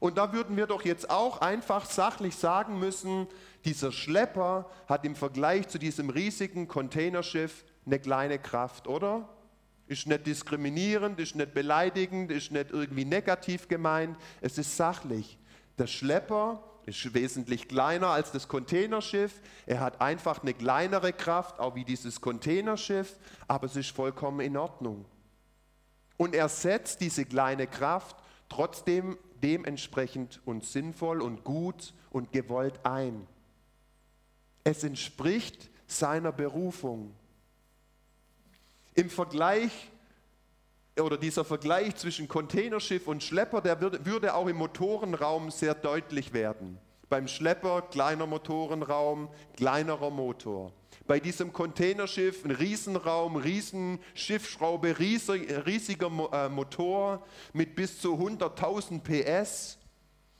Und 0.00 0.16
da 0.16 0.32
würden 0.32 0.56
wir 0.56 0.68
doch 0.68 0.84
jetzt 0.84 1.10
auch 1.10 1.40
einfach 1.40 1.84
sachlich 1.86 2.36
sagen 2.36 2.78
müssen, 2.78 3.26
dieser 3.64 3.90
Schlepper 3.90 4.70
hat 4.86 5.04
im 5.04 5.16
Vergleich 5.16 5.66
zu 5.66 5.78
diesem 5.78 6.10
riesigen 6.10 6.68
Containerschiff 6.68 7.64
eine 7.84 7.98
kleine 7.98 8.38
Kraft, 8.38 8.86
oder? 8.86 9.28
Ist 9.88 10.06
nicht 10.06 10.26
diskriminierend, 10.26 11.18
ist 11.18 11.34
nicht 11.34 11.52
beleidigend, 11.52 12.30
ist 12.30 12.52
nicht 12.52 12.70
irgendwie 12.70 13.04
negativ 13.04 13.66
gemeint, 13.66 14.16
es 14.40 14.56
ist 14.56 14.76
sachlich. 14.76 15.36
Der 15.78 15.88
Schlepper 15.88 16.62
ist 16.88 17.14
wesentlich 17.14 17.68
kleiner 17.68 18.08
als 18.08 18.32
das 18.32 18.48
Containerschiff, 18.48 19.40
er 19.66 19.80
hat 19.80 20.00
einfach 20.00 20.42
eine 20.42 20.54
kleinere 20.54 21.12
Kraft, 21.12 21.60
auch 21.60 21.74
wie 21.74 21.84
dieses 21.84 22.20
Containerschiff, 22.20 23.16
aber 23.46 23.66
es 23.66 23.76
ist 23.76 23.90
vollkommen 23.90 24.40
in 24.40 24.56
Ordnung. 24.56 25.04
Und 26.16 26.34
er 26.34 26.48
setzt 26.48 27.00
diese 27.00 27.24
kleine 27.24 27.66
Kraft 27.66 28.16
trotzdem 28.48 29.16
dementsprechend 29.42 30.40
und 30.44 30.64
sinnvoll 30.64 31.22
und 31.22 31.44
gut 31.44 31.94
und 32.10 32.32
gewollt 32.32 32.80
ein. 32.84 33.26
Es 34.64 34.82
entspricht 34.82 35.70
seiner 35.86 36.32
Berufung. 36.32 37.14
Im 38.94 39.10
Vergleich 39.10 39.90
oder 41.00 41.16
dieser 41.16 41.44
Vergleich 41.44 41.96
zwischen 41.96 42.28
Containerschiff 42.28 43.06
und 43.06 43.22
Schlepper, 43.22 43.60
der 43.60 43.80
würde, 43.80 44.34
auch 44.34 44.46
im 44.46 44.56
Motorenraum 44.56 45.50
sehr 45.50 45.74
deutlich 45.74 46.32
werden. 46.32 46.78
Beim 47.08 47.26
Schlepper 47.26 47.82
kleiner 47.82 48.26
Motorenraum, 48.26 49.28
kleinerer 49.56 50.10
Motor. 50.10 50.72
Bei 51.06 51.18
diesem 51.18 51.54
Containerschiff 51.54 52.44
ein 52.44 52.50
Riesenraum, 52.50 53.36
Riesenschiffschraube, 53.36 54.98
riesiger 54.98 56.10
äh, 56.32 56.48
Motor 56.50 57.24
mit 57.54 57.74
bis 57.74 57.98
zu 57.98 58.14
100.000 58.14 59.00
PS 59.00 59.78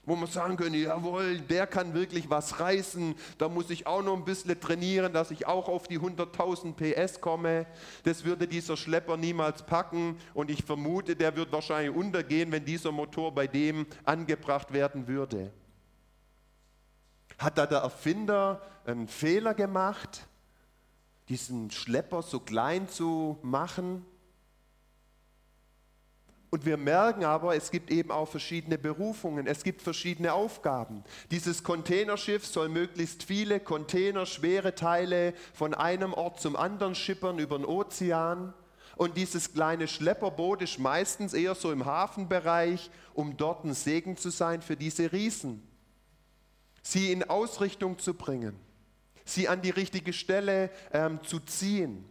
wo 0.09 0.17
man 0.17 0.27
sagen 0.27 0.57
könnte, 0.57 0.79
jawohl, 0.79 1.39
der 1.39 1.67
kann 1.67 1.93
wirklich 1.93 2.31
was 2.31 2.61
reißen, 2.61 3.15
da 3.37 3.49
muss 3.49 3.69
ich 3.69 3.87
auch 3.87 4.03
noch 4.03 4.17
ein 4.17 4.25
bisschen 4.25 4.59
trainieren, 4.59 5.13
dass 5.13 5.31
ich 5.31 5.47
auch 5.47 5.69
auf 5.69 5.87
die 5.87 6.01
100.000 6.01 6.73
PS 6.73 7.21
komme. 7.21 7.67
Das 8.05 8.25
würde 8.25 8.49
dieser 8.49 8.79
Schlepper 8.79 9.19
niemals 9.19 9.63
packen 9.63 10.19
und 10.33 10.51
ich 10.51 10.65
vermute, 10.65 11.15
der 11.15 11.37
wird 11.37 11.53
wahrscheinlich 11.53 11.95
untergehen, 11.95 12.51
wenn 12.51 12.65
dieser 12.65 12.91
Motor 12.91 13.35
bei 13.35 13.47
dem 13.47 13.87
angebracht 14.05 14.73
werden 14.73 15.07
würde. 15.07 15.53
Hat 17.37 17.59
da 17.59 17.67
der 17.67 17.81
Erfinder 17.81 18.63
einen 18.87 19.09
Fehler 19.09 19.53
gemacht, 19.53 20.27
diesen 21.29 21.71
Schlepper 21.71 22.23
so 22.23 22.41
klein 22.41 22.89
zu 22.89 23.39
machen? 23.43 24.07
Und 26.51 26.65
wir 26.65 26.79
merken 26.79 27.25
aber, 27.25 27.57
es 27.57 27.71
gibt 27.71 27.91
eben 27.91 28.11
auch 28.11 28.29
verschiedene 28.29 28.79
Berufungen, 28.79 29.47
es 29.47 29.65
gibt 29.65 29.83
verschiedene 29.83 30.33
Aufgaben. 30.33 31.05
Dieses 31.31 31.63
Containerschiff 31.63 32.47
soll 32.47 32.71
möglichst 32.71 33.23
viele 33.23 33.61
Container, 33.61 34.25
schwere 34.25 34.75
Teile 34.75 35.35
von 35.53 35.75
einem 35.75 36.15
Ort 36.15 36.41
zum 36.41 36.57
anderen 36.57 36.95
schippern 36.95 37.39
über 37.39 37.59
den 37.59 37.67
Ozean. 37.67 38.55
Und 38.97 39.17
dieses 39.17 39.53
kleine 39.53 39.87
Schlepperboot 39.89 40.63
ist 40.63 40.79
meistens 40.79 41.35
eher 41.35 41.55
so 41.55 41.71
im 41.71 41.85
Hafenbereich, 41.85 42.91
um 43.13 43.37
dort 43.37 43.65
ein 43.65 43.75
Segen 43.75 44.17
zu 44.17 44.31
sein 44.31 44.63
für 44.63 44.75
diese 44.75 45.13
Riesen. 45.13 45.63
Sie 46.83 47.13
in 47.13 47.29
Ausrichtung 47.29 47.99
zu 47.99 48.15
bringen, 48.15 48.57
sie 49.25 49.49
an 49.49 49.61
die 49.61 49.71
richtige 49.71 50.15
Stelle 50.15 50.71
ähm, 50.93 51.21
zu 51.23 51.41
ziehen. 51.41 52.07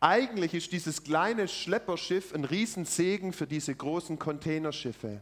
Eigentlich 0.00 0.54
ist 0.54 0.72
dieses 0.72 1.02
kleine 1.02 1.48
Schlepperschiff 1.48 2.34
ein 2.34 2.44
Riesensegen 2.44 3.32
für 3.32 3.46
diese 3.46 3.74
großen 3.74 4.18
Containerschiffe. 4.18 5.20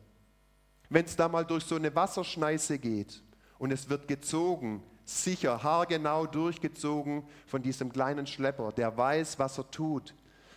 Wenn 0.89 1.05
es 1.05 1.17
da 1.17 1.29
mal 1.29 1.45
durch 1.45 1.65
so 1.65 1.77
eine 1.77 1.95
Wasserschneise 1.95 2.79
geht 2.79 3.23
und 3.59 3.71
es 3.71 3.89
wird 3.89 4.09
gezogen, 4.09 4.83
sicher, 5.05 5.63
haargenau 5.63 6.27
durchgezogen 6.27 7.25
von 7.47 7.63
diesem 7.63 7.93
kleinen 7.93 8.27
Schlepper, 8.27 8.73
der 8.73 8.97
weiß, 8.97 9.39
was 9.39 9.59
er 9.59 9.71
tut. 9.71 10.15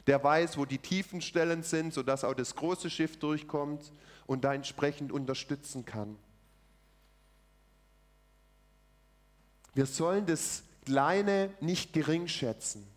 Der 0.08 0.24
weiß, 0.24 0.58
wo 0.58 0.66
die 0.66 0.78
tiefen 0.78 1.22
Stellen 1.22 1.64
sind, 1.64 1.94
sodass 1.94 2.24
auch 2.24 2.36
das 2.36 2.56
große 2.56 2.90
Schiff 2.90 3.18
durchkommt 3.18 3.92
und 4.28 4.44
da 4.44 4.54
entsprechend 4.54 5.12
unterstützen 5.12 5.86
kann. 5.86 6.18
Wir 9.74 9.86
sollen 9.86 10.26
das 10.26 10.64
Kleine 10.86 11.54
nicht 11.60 11.94
gering 11.94 12.28
schätzen 12.28 12.95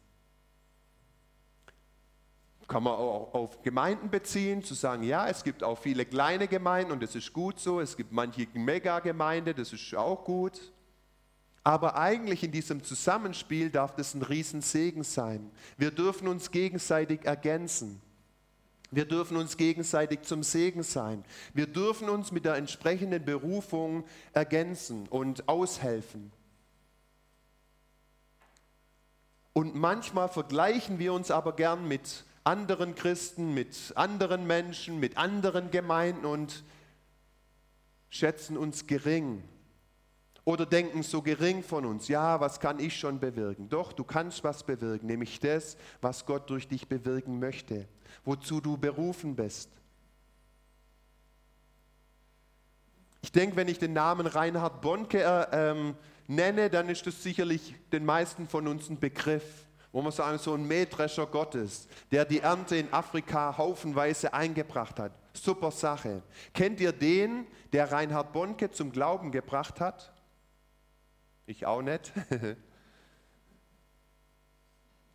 kann 2.69 2.83
man 2.83 2.93
auch 2.93 3.33
auf 3.33 3.63
Gemeinden 3.63 4.11
beziehen, 4.11 4.63
zu 4.63 4.75
sagen, 4.75 5.03
ja, 5.03 5.27
es 5.27 5.43
gibt 5.43 5.65
auch 5.65 5.79
viele 5.79 6.05
kleine 6.05 6.47
Gemeinden 6.47 6.93
und 6.93 7.03
das 7.03 7.15
ist 7.15 7.33
gut 7.33 7.59
so, 7.59 7.81
es 7.81 7.97
gibt 7.97 8.13
manche 8.13 8.47
Megagemeinde, 8.53 9.55
das 9.55 9.73
ist 9.73 9.95
auch 9.95 10.23
gut. 10.25 10.73
Aber 11.65 11.99
eigentlich 11.99 12.45
in 12.45 12.53
diesem 12.53 12.83
Zusammenspiel 12.85 13.71
darf 13.71 13.95
das 13.95 14.15
ein 14.15 14.23
Riesensegen 14.23 15.03
sein. 15.03 15.51
Wir 15.79 15.91
dürfen 15.91 16.29
uns 16.29 16.51
gegenseitig 16.51 17.25
ergänzen. 17.25 18.01
Wir 18.91 19.07
dürfen 19.07 19.37
uns 19.37 19.57
gegenseitig 19.57 20.23
zum 20.23 20.43
Segen 20.43 20.83
sein. 20.83 21.25
Wir 21.53 21.67
dürfen 21.67 22.09
uns 22.09 22.33
mit 22.33 22.45
der 22.45 22.55
entsprechenden 22.57 23.25
Berufung 23.25 24.05
ergänzen 24.33 25.07
und 25.09 25.49
aushelfen. 25.49 26.33
Und 29.53 29.75
manchmal 29.75 30.29
vergleichen 30.29 30.99
wir 30.99 31.13
uns 31.13 31.31
aber 31.31 31.55
gern 31.55 31.87
mit 31.87 32.25
anderen 32.49 32.95
Christen, 32.95 33.53
mit 33.53 33.93
anderen 33.95 34.47
Menschen, 34.47 34.99
mit 34.99 35.19
anderen 35.19 35.71
Gemeinden 35.71 36.25
und 36.25 36.65
schätzen 38.09 38.57
uns 38.57 38.87
gering 38.87 39.45
oder 40.45 40.65
denken 40.65 41.03
so 41.03 41.21
gering 41.21 41.63
von 41.63 41.85
uns. 41.85 42.09
Ja, 42.09 42.41
was 42.41 42.59
kann 42.59 42.81
ich 42.81 42.99
schon 42.99 43.21
bewirken? 43.21 43.69
Doch, 43.69 43.93
du 43.93 44.03
kannst 44.03 44.45
was 44.45 44.65
bewirken, 44.65 45.07
nämlich 45.07 45.41
das, 45.41 45.77
was 46.01 46.25
Gott 46.25 46.49
durch 46.49 46.67
dich 46.67 46.89
bewirken 46.89 47.39
möchte, 47.39 47.87
wozu 48.25 48.63
du 48.63 48.79
berufen 48.79 49.37
bist. 49.37 49.71
Ich 53.21 53.31
denke, 53.31 53.57
wenn 53.57 53.69
ich 53.69 53.79
den 53.79 53.93
Namen 53.93 54.27
Reinhard 54.27 54.81
Bonke 54.81 55.23
äh, 55.23 55.49
ähm, 55.53 55.95
nenne, 56.29 56.71
dann 56.71 56.89
ist 56.89 57.07
das 57.07 57.23
sicherlich 57.23 57.75
den 57.93 58.07
meisten 58.07 58.49
von 58.49 58.67
uns 58.69 58.89
ein 58.89 58.99
Begriff 58.99 59.68
wo 59.99 60.03
man 60.03 60.13
sagen, 60.13 60.39
so 60.39 60.55
ein 60.55 60.65
Mähdrescher 60.65 61.27
Gottes, 61.27 61.89
der 62.13 62.25
die 62.25 62.39
Ernte 62.39 62.77
in 62.77 62.93
Afrika 62.93 63.59
haufenweise 63.59 64.33
eingebracht 64.33 65.01
hat. 65.01 65.11
Super 65.33 65.73
Sache. 65.73 66.23
Kennt 66.55 66.79
ihr 66.79 66.93
den, 66.93 67.49
der 67.73 67.91
Reinhard 67.91 68.33
Bonke 68.33 68.71
zum 68.71 68.93
Glauben 68.93 69.33
gebracht 69.33 69.81
hat? 69.81 70.13
Ich 71.47 71.67
auch 71.67 71.83
nicht. 71.83 72.13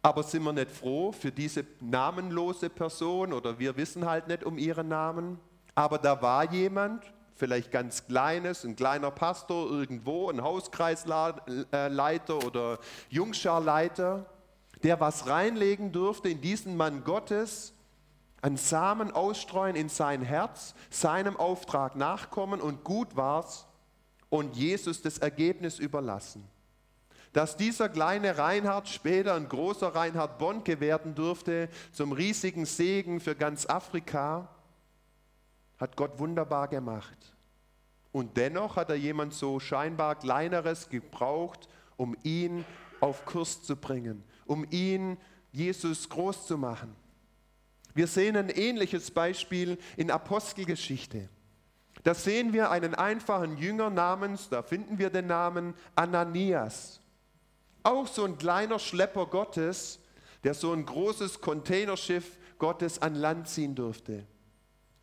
Aber 0.02 0.24
sind 0.24 0.44
wir 0.44 0.52
nicht 0.52 0.70
froh 0.70 1.14
für 1.14 1.32
diese 1.32 1.66
namenlose 1.80 2.70
Person 2.70 3.32
oder 3.32 3.58
wir 3.58 3.78
wissen 3.78 4.06
halt 4.06 4.28
nicht 4.28 4.44
um 4.44 4.58
ihren 4.58 4.90
Namen? 4.90 5.40
Aber 5.76 5.98
da 5.98 6.22
war 6.22 6.52
jemand, 6.52 7.06
vielleicht 7.36 7.72
ganz 7.72 8.06
kleines, 8.06 8.66
ein 8.66 8.76
kleiner 8.76 9.12
Pastor 9.12 9.72
irgendwo, 9.72 10.30
ein 10.30 10.44
Hauskreisleiter 10.44 12.46
oder 12.46 12.80
Jungscharleiter, 13.10 14.26
der 14.84 15.00
was 15.00 15.28
reinlegen 15.28 15.92
durfte 15.92 16.30
in 16.30 16.42
diesen 16.42 16.76
Mann 16.78 17.04
Gottes, 17.04 17.74
einen 18.42 18.58
Samen 18.58 19.12
ausstreuen 19.12 19.76
in 19.76 19.88
sein 19.88 20.22
Herz, 20.22 20.76
seinem 20.90 21.38
Auftrag 21.38 21.96
nachkommen 21.96 22.60
und 22.60 22.84
gut 22.84 23.16
war's 23.16 23.66
und 24.30 24.58
Jesus 24.58 25.02
das 25.02 25.18
Ergebnis 25.18 25.80
überlassen. 25.80 26.44
Dass 27.32 27.56
dieser 27.56 27.88
kleine 27.88 28.38
Reinhard 28.38 28.90
später 28.90 29.36
ein 29.36 29.48
großer 29.48 29.96
Reinhard 29.96 30.38
Bonke 30.38 30.80
werden 30.82 31.16
durfte, 31.16 31.70
zum 31.92 32.12
riesigen 32.12 32.66
Segen 32.66 33.22
für 33.22 33.34
ganz 33.34 33.66
Afrika, 33.66 34.50
hat 35.80 35.96
Gott 35.96 36.20
wunderbar 36.20 36.68
gemacht. 36.68 37.18
Und 38.12 38.38
dennoch 38.38 38.76
hat 38.76 38.90
er 38.90 38.96
jemand 38.96 39.34
so 39.34 39.60
scheinbar 39.60 40.16
kleineres 40.16 40.90
gebraucht, 40.90 41.68
um 41.98 42.16
ihn 42.24 42.66
auf 43.00 43.26
Kurs 43.26 43.64
zu 43.64 43.76
bringen, 43.76 44.24
um 44.46 44.66
ihn, 44.70 45.18
Jesus, 45.52 46.10
groß 46.10 46.48
zu 46.48 46.58
machen. 46.58 46.96
Wir 47.94 48.08
sehen 48.08 48.36
ein 48.36 48.50
ähnliches 48.50 49.12
Beispiel 49.12 49.78
in 49.98 50.10
Apostelgeschichte. 50.10 51.30
Da 52.04 52.14
sehen 52.14 52.52
wir 52.52 52.72
einen 52.72 52.96
einfachen 52.96 53.58
Jünger 53.58 53.90
namens, 53.90 54.50
da 54.50 54.64
finden 54.64 54.98
wir 54.98 55.10
den 55.10 55.28
Namen 55.28 55.74
Ananias. 55.96 57.00
Auch 57.84 58.08
so 58.08 58.26
ein 58.26 58.38
kleiner 58.38 58.80
Schlepper 58.80 59.26
Gottes, 59.28 60.00
der 60.44 60.54
so 60.54 60.74
ein 60.74 60.86
großes 60.86 61.40
Containerschiff 61.40 62.38
Gottes 62.58 63.02
an 63.02 63.16
Land 63.16 63.48
ziehen 63.48 63.76
durfte. 63.76 64.26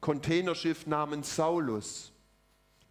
Containerschiff 0.00 0.86
namens 0.86 1.36
Saulus, 1.36 2.09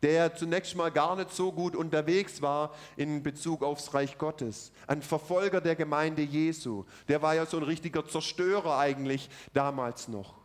der 0.01 0.35
zunächst 0.35 0.75
mal 0.75 0.91
gar 0.91 1.15
nicht 1.15 1.33
so 1.33 1.51
gut 1.51 1.75
unterwegs 1.75 2.41
war 2.41 2.73
in 2.95 3.21
Bezug 3.23 3.63
aufs 3.63 3.93
Reich 3.93 4.17
Gottes. 4.17 4.71
Ein 4.87 5.01
Verfolger 5.01 5.61
der 5.61 5.75
Gemeinde 5.75 6.21
Jesu. 6.21 6.85
Der 7.07 7.21
war 7.21 7.35
ja 7.35 7.45
so 7.45 7.57
ein 7.57 7.63
richtiger 7.63 8.07
Zerstörer 8.07 8.77
eigentlich 8.77 9.29
damals 9.53 10.07
noch. 10.07 10.35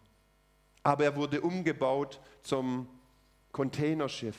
Aber 0.82 1.04
er 1.04 1.16
wurde 1.16 1.40
umgebaut 1.40 2.20
zum 2.42 2.88
Containerschiff, 3.52 4.36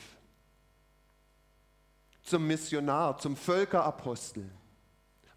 zum 2.22 2.46
Missionar, 2.48 3.18
zum 3.18 3.36
Völkerapostel. 3.36 4.50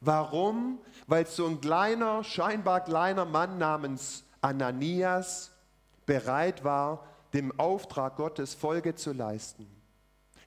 Warum? 0.00 0.78
Weil 1.06 1.26
so 1.26 1.46
ein 1.46 1.60
kleiner, 1.60 2.24
scheinbar 2.24 2.84
kleiner 2.84 3.24
Mann 3.24 3.58
namens 3.58 4.24
Ananias 4.40 5.52
bereit 6.06 6.64
war, 6.64 7.04
dem 7.32 7.58
Auftrag 7.58 8.16
Gottes 8.16 8.54
Folge 8.54 8.94
zu 8.94 9.12
leisten. 9.12 9.66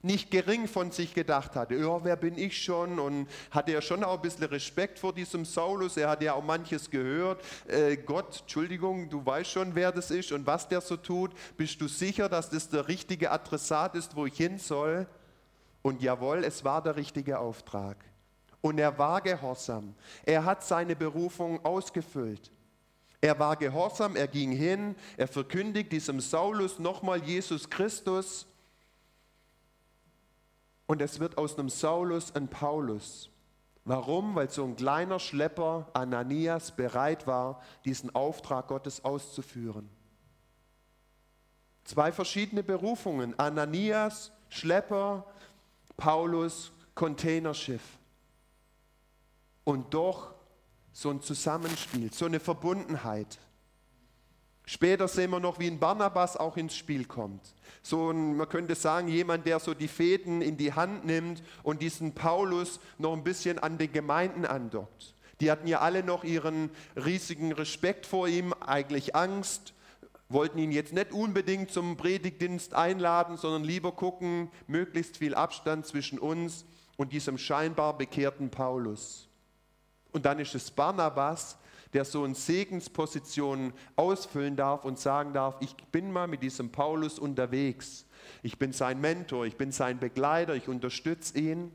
Nicht 0.04 0.32
gering 0.32 0.66
von 0.66 0.90
sich 0.90 1.14
gedacht 1.14 1.54
hatte, 1.54 1.76
ja, 1.76 2.04
wer 2.04 2.16
bin 2.16 2.36
ich 2.36 2.60
schon? 2.60 2.98
Und 2.98 3.28
hatte 3.52 3.70
ja 3.70 3.80
schon 3.80 4.02
auch 4.02 4.16
ein 4.16 4.22
bisschen 4.22 4.44
Respekt 4.44 4.98
vor 4.98 5.12
diesem 5.12 5.44
Saulus. 5.44 5.96
Er 5.96 6.08
hat 6.08 6.22
ja 6.22 6.34
auch 6.34 6.42
manches 6.42 6.90
gehört. 6.90 7.40
Äh, 7.68 7.96
Gott, 7.98 8.40
Entschuldigung, 8.40 9.08
du 9.08 9.24
weißt 9.24 9.48
schon, 9.48 9.76
wer 9.76 9.92
das 9.92 10.10
ist 10.10 10.32
und 10.32 10.44
was 10.44 10.66
der 10.66 10.80
so 10.80 10.96
tut. 10.96 11.30
Bist 11.56 11.80
du 11.80 11.86
sicher, 11.86 12.28
dass 12.28 12.50
das 12.50 12.68
der 12.68 12.88
richtige 12.88 13.30
Adressat 13.30 13.94
ist, 13.94 14.16
wo 14.16 14.26
ich 14.26 14.36
hin 14.36 14.58
soll? 14.58 15.06
Und 15.82 16.02
jawohl, 16.02 16.42
es 16.42 16.64
war 16.64 16.82
der 16.82 16.96
richtige 16.96 17.38
Auftrag. 17.38 17.96
Und 18.60 18.80
er 18.80 18.98
war 18.98 19.20
gehorsam. 19.20 19.94
Er 20.24 20.44
hat 20.44 20.64
seine 20.64 20.96
Berufung 20.96 21.64
ausgefüllt. 21.64 22.50
Er 23.22 23.38
war 23.38 23.56
gehorsam, 23.56 24.16
er 24.16 24.26
ging 24.26 24.50
hin, 24.50 24.96
er 25.16 25.28
verkündigt 25.28 25.92
diesem 25.92 26.20
Saulus 26.20 26.80
nochmal 26.80 27.22
Jesus 27.22 27.70
Christus. 27.70 28.48
Und 30.86 31.00
es 31.00 31.20
wird 31.20 31.38
aus 31.38 31.56
einem 31.56 31.68
Saulus 31.68 32.34
ein 32.34 32.48
Paulus. 32.48 33.30
Warum? 33.84 34.34
Weil 34.34 34.50
so 34.50 34.64
ein 34.64 34.74
kleiner 34.74 35.20
Schlepper 35.20 35.88
Ananias 35.92 36.72
bereit 36.72 37.28
war, 37.28 37.62
diesen 37.84 38.12
Auftrag 38.12 38.66
Gottes 38.66 39.04
auszuführen. 39.04 39.88
Zwei 41.84 42.10
verschiedene 42.10 42.64
Berufungen. 42.64 43.38
Ananias, 43.38 44.32
Schlepper, 44.48 45.24
Paulus, 45.96 46.72
Containerschiff. 46.96 47.82
Und 49.62 49.94
doch 49.94 50.31
so 50.92 51.10
ein 51.10 51.20
Zusammenspiel, 51.20 52.12
so 52.12 52.26
eine 52.26 52.40
Verbundenheit. 52.40 53.38
Später 54.64 55.08
sehen 55.08 55.30
wir 55.30 55.40
noch, 55.40 55.58
wie 55.58 55.66
ein 55.66 55.80
Barnabas 55.80 56.36
auch 56.36 56.56
ins 56.56 56.76
Spiel 56.76 57.04
kommt. 57.04 57.54
So 57.82 58.10
ein, 58.10 58.36
man 58.36 58.48
könnte 58.48 58.74
sagen, 58.74 59.08
jemand, 59.08 59.44
der 59.46 59.58
so 59.58 59.74
die 59.74 59.88
Fäden 59.88 60.40
in 60.40 60.56
die 60.56 60.72
Hand 60.72 61.04
nimmt 61.04 61.42
und 61.62 61.82
diesen 61.82 62.14
Paulus 62.14 62.78
noch 62.98 63.12
ein 63.12 63.24
bisschen 63.24 63.58
an 63.58 63.76
den 63.76 63.92
Gemeinden 63.92 64.46
andockt. 64.46 65.14
Die 65.40 65.50
hatten 65.50 65.66
ja 65.66 65.80
alle 65.80 66.04
noch 66.04 66.22
ihren 66.22 66.70
riesigen 66.94 67.52
Respekt 67.52 68.06
vor 68.06 68.28
ihm, 68.28 68.52
eigentlich 68.52 69.16
Angst, 69.16 69.74
wollten 70.28 70.58
ihn 70.58 70.70
jetzt 70.70 70.92
nicht 70.92 71.12
unbedingt 71.12 71.72
zum 71.72 71.96
Predigtdienst 71.96 72.74
einladen, 72.74 73.36
sondern 73.36 73.64
lieber 73.64 73.92
gucken, 73.92 74.50
möglichst 74.68 75.16
viel 75.16 75.34
Abstand 75.34 75.86
zwischen 75.86 76.20
uns 76.20 76.64
und 76.96 77.12
diesem 77.12 77.38
scheinbar 77.38 77.98
bekehrten 77.98 78.50
Paulus. 78.50 79.28
Und 80.12 80.26
dann 80.26 80.38
ist 80.38 80.54
es 80.54 80.70
Barnabas, 80.70 81.56
der 81.92 82.04
so 82.04 82.24
eine 82.24 82.34
Segensposition 82.34 83.72
ausfüllen 83.96 84.56
darf 84.56 84.84
und 84.84 84.98
sagen 84.98 85.32
darf, 85.32 85.56
ich 85.60 85.74
bin 85.90 86.12
mal 86.12 86.26
mit 86.26 86.42
diesem 86.42 86.70
Paulus 86.70 87.18
unterwegs. 87.18 88.06
Ich 88.42 88.58
bin 88.58 88.72
sein 88.72 89.00
Mentor, 89.00 89.46
ich 89.46 89.56
bin 89.56 89.72
sein 89.72 89.98
Begleiter, 89.98 90.54
ich 90.54 90.68
unterstütze 90.68 91.38
ihn. 91.38 91.72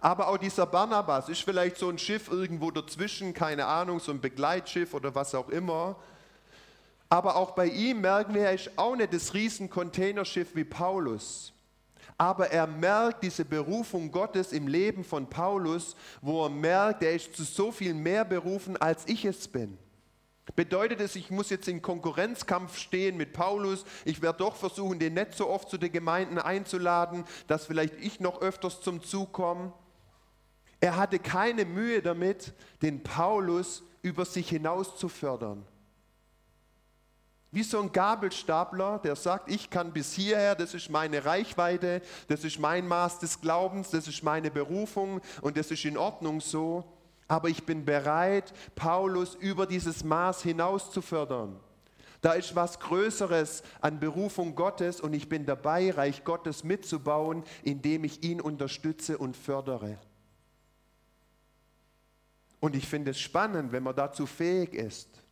Aber 0.00 0.28
auch 0.28 0.36
dieser 0.36 0.66
Barnabas 0.66 1.28
ist 1.28 1.42
vielleicht 1.42 1.76
so 1.76 1.88
ein 1.88 1.98
Schiff 1.98 2.28
irgendwo 2.28 2.70
dazwischen, 2.70 3.32
keine 3.32 3.66
Ahnung, 3.66 4.00
so 4.00 4.12
ein 4.12 4.20
Begleitschiff 4.20 4.94
oder 4.94 5.14
was 5.14 5.34
auch 5.34 5.48
immer. 5.48 5.96
Aber 7.08 7.36
auch 7.36 7.52
bei 7.52 7.66
ihm 7.66 8.00
merken 8.00 8.34
wir, 8.34 8.42
er 8.42 8.54
ist 8.54 8.70
auch 8.76 8.96
nicht 8.96 9.12
das 9.12 9.34
riesen 9.34 9.70
Containerschiff 9.70 10.54
wie 10.54 10.64
Paulus 10.64 11.53
aber 12.16 12.50
er 12.50 12.66
merkt 12.66 13.22
diese 13.22 13.44
Berufung 13.44 14.10
Gottes 14.10 14.52
im 14.52 14.68
Leben 14.68 15.04
von 15.04 15.28
Paulus, 15.28 15.96
wo 16.20 16.44
er 16.44 16.50
merkt, 16.50 17.02
er 17.02 17.14
ist 17.14 17.34
zu 17.34 17.44
so 17.44 17.72
viel 17.72 17.94
mehr 17.94 18.24
berufen, 18.24 18.76
als 18.76 19.06
ich 19.06 19.24
es 19.24 19.48
bin. 19.48 19.78
Bedeutet 20.56 21.00
es, 21.00 21.16
ich 21.16 21.30
muss 21.30 21.50
jetzt 21.50 21.68
in 21.68 21.82
Konkurrenzkampf 21.82 22.76
stehen 22.76 23.16
mit 23.16 23.32
Paulus, 23.32 23.84
ich 24.04 24.20
werde 24.22 24.38
doch 24.38 24.54
versuchen, 24.54 24.98
den 24.98 25.14
nicht 25.14 25.34
so 25.34 25.48
oft 25.48 25.68
zu 25.70 25.78
den 25.78 25.90
Gemeinden 25.90 26.38
einzuladen, 26.38 27.24
dass 27.48 27.66
vielleicht 27.66 27.94
ich 28.00 28.20
noch 28.20 28.40
öfters 28.42 28.80
zum 28.80 29.02
Zug 29.02 29.32
komme. 29.32 29.72
Er 30.80 30.96
hatte 30.96 31.18
keine 31.18 31.64
Mühe 31.64 32.02
damit, 32.02 32.52
den 32.82 33.02
Paulus 33.02 33.82
über 34.02 34.26
sich 34.26 34.50
hinaus 34.50 34.96
zu 34.96 35.08
fördern. 35.08 35.66
Wie 37.54 37.62
so 37.62 37.80
ein 37.80 37.92
Gabelstapler, 37.92 38.98
der 38.98 39.14
sagt, 39.14 39.48
ich 39.48 39.70
kann 39.70 39.92
bis 39.92 40.12
hierher, 40.12 40.56
das 40.56 40.74
ist 40.74 40.90
meine 40.90 41.24
Reichweite, 41.24 42.02
das 42.26 42.42
ist 42.42 42.58
mein 42.58 42.88
Maß 42.88 43.20
des 43.20 43.40
Glaubens, 43.40 43.90
das 43.90 44.08
ist 44.08 44.24
meine 44.24 44.50
Berufung 44.50 45.20
und 45.40 45.56
das 45.56 45.70
ist 45.70 45.84
in 45.84 45.96
Ordnung 45.96 46.40
so. 46.40 46.82
Aber 47.28 47.48
ich 47.48 47.64
bin 47.64 47.84
bereit, 47.84 48.52
Paulus 48.74 49.36
über 49.36 49.66
dieses 49.66 50.02
Maß 50.02 50.42
hinaus 50.42 50.90
zu 50.90 51.00
fördern. 51.00 51.60
Da 52.22 52.32
ist 52.32 52.56
was 52.56 52.80
Größeres 52.80 53.62
an 53.80 54.00
Berufung 54.00 54.56
Gottes 54.56 55.00
und 55.00 55.12
ich 55.12 55.28
bin 55.28 55.46
dabei, 55.46 55.92
Reich 55.92 56.24
Gottes 56.24 56.64
mitzubauen, 56.64 57.44
indem 57.62 58.02
ich 58.02 58.24
ihn 58.24 58.40
unterstütze 58.40 59.16
und 59.16 59.36
fördere. 59.36 59.98
Und 62.58 62.74
ich 62.74 62.88
finde 62.88 63.12
es 63.12 63.20
spannend, 63.20 63.70
wenn 63.70 63.84
man 63.84 63.94
dazu 63.94 64.26
fähig 64.26 64.74
ist. 64.74 65.23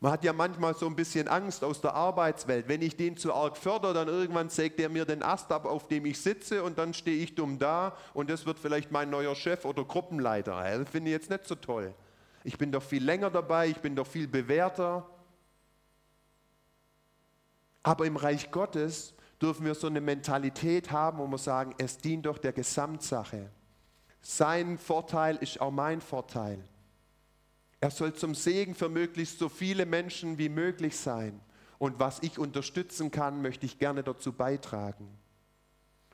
Man 0.00 0.12
hat 0.12 0.24
ja 0.24 0.32
manchmal 0.32 0.74
so 0.74 0.86
ein 0.86 0.96
bisschen 0.96 1.28
Angst 1.28 1.64
aus 1.64 1.80
der 1.80 1.94
Arbeitswelt. 1.94 2.68
Wenn 2.68 2.82
ich 2.82 2.96
den 2.96 3.16
zu 3.16 3.32
arg 3.32 3.56
fördere, 3.56 3.94
dann 3.94 4.08
irgendwann 4.08 4.50
sägt 4.50 4.78
er 4.80 4.88
mir 4.88 5.04
den 5.04 5.22
Ast 5.22 5.50
ab, 5.52 5.64
auf 5.64 5.88
dem 5.88 6.04
ich 6.04 6.20
sitze 6.20 6.62
und 6.62 6.78
dann 6.78 6.92
stehe 6.92 7.22
ich 7.22 7.34
dumm 7.34 7.58
da 7.58 7.96
und 8.12 8.28
das 8.28 8.44
wird 8.44 8.58
vielleicht 8.58 8.90
mein 8.90 9.08
neuer 9.10 9.34
Chef 9.34 9.64
oder 9.64 9.84
Gruppenleiter. 9.84 10.62
Das 10.78 10.90
finde 10.90 11.10
ich 11.10 11.14
jetzt 11.14 11.30
nicht 11.30 11.46
so 11.46 11.54
toll. 11.54 11.94
Ich 12.42 12.58
bin 12.58 12.72
doch 12.72 12.82
viel 12.82 13.02
länger 13.02 13.30
dabei, 13.30 13.68
ich 13.68 13.78
bin 13.78 13.96
doch 13.96 14.06
viel 14.06 14.28
bewährter. 14.28 15.08
Aber 17.82 18.04
im 18.06 18.16
Reich 18.16 18.50
Gottes 18.50 19.14
dürfen 19.40 19.64
wir 19.64 19.74
so 19.74 19.86
eine 19.86 20.00
Mentalität 20.00 20.90
haben, 20.90 21.18
wo 21.18 21.26
wir 21.26 21.38
sagen, 21.38 21.74
es 21.78 21.98
dient 21.98 22.26
doch 22.26 22.38
der 22.38 22.52
Gesamtsache. 22.52 23.50
Sein 24.20 24.78
Vorteil 24.78 25.36
ist 25.36 25.60
auch 25.60 25.70
mein 25.70 26.00
Vorteil. 26.00 26.58
Er 27.84 27.90
soll 27.90 28.14
zum 28.14 28.34
Segen 28.34 28.74
für 28.74 28.88
möglichst 28.88 29.38
so 29.38 29.50
viele 29.50 29.84
Menschen 29.84 30.38
wie 30.38 30.48
möglich 30.48 30.96
sein. 30.96 31.38
Und 31.76 32.00
was 32.00 32.22
ich 32.22 32.38
unterstützen 32.38 33.10
kann, 33.10 33.42
möchte 33.42 33.66
ich 33.66 33.78
gerne 33.78 34.02
dazu 34.02 34.32
beitragen. 34.32 35.06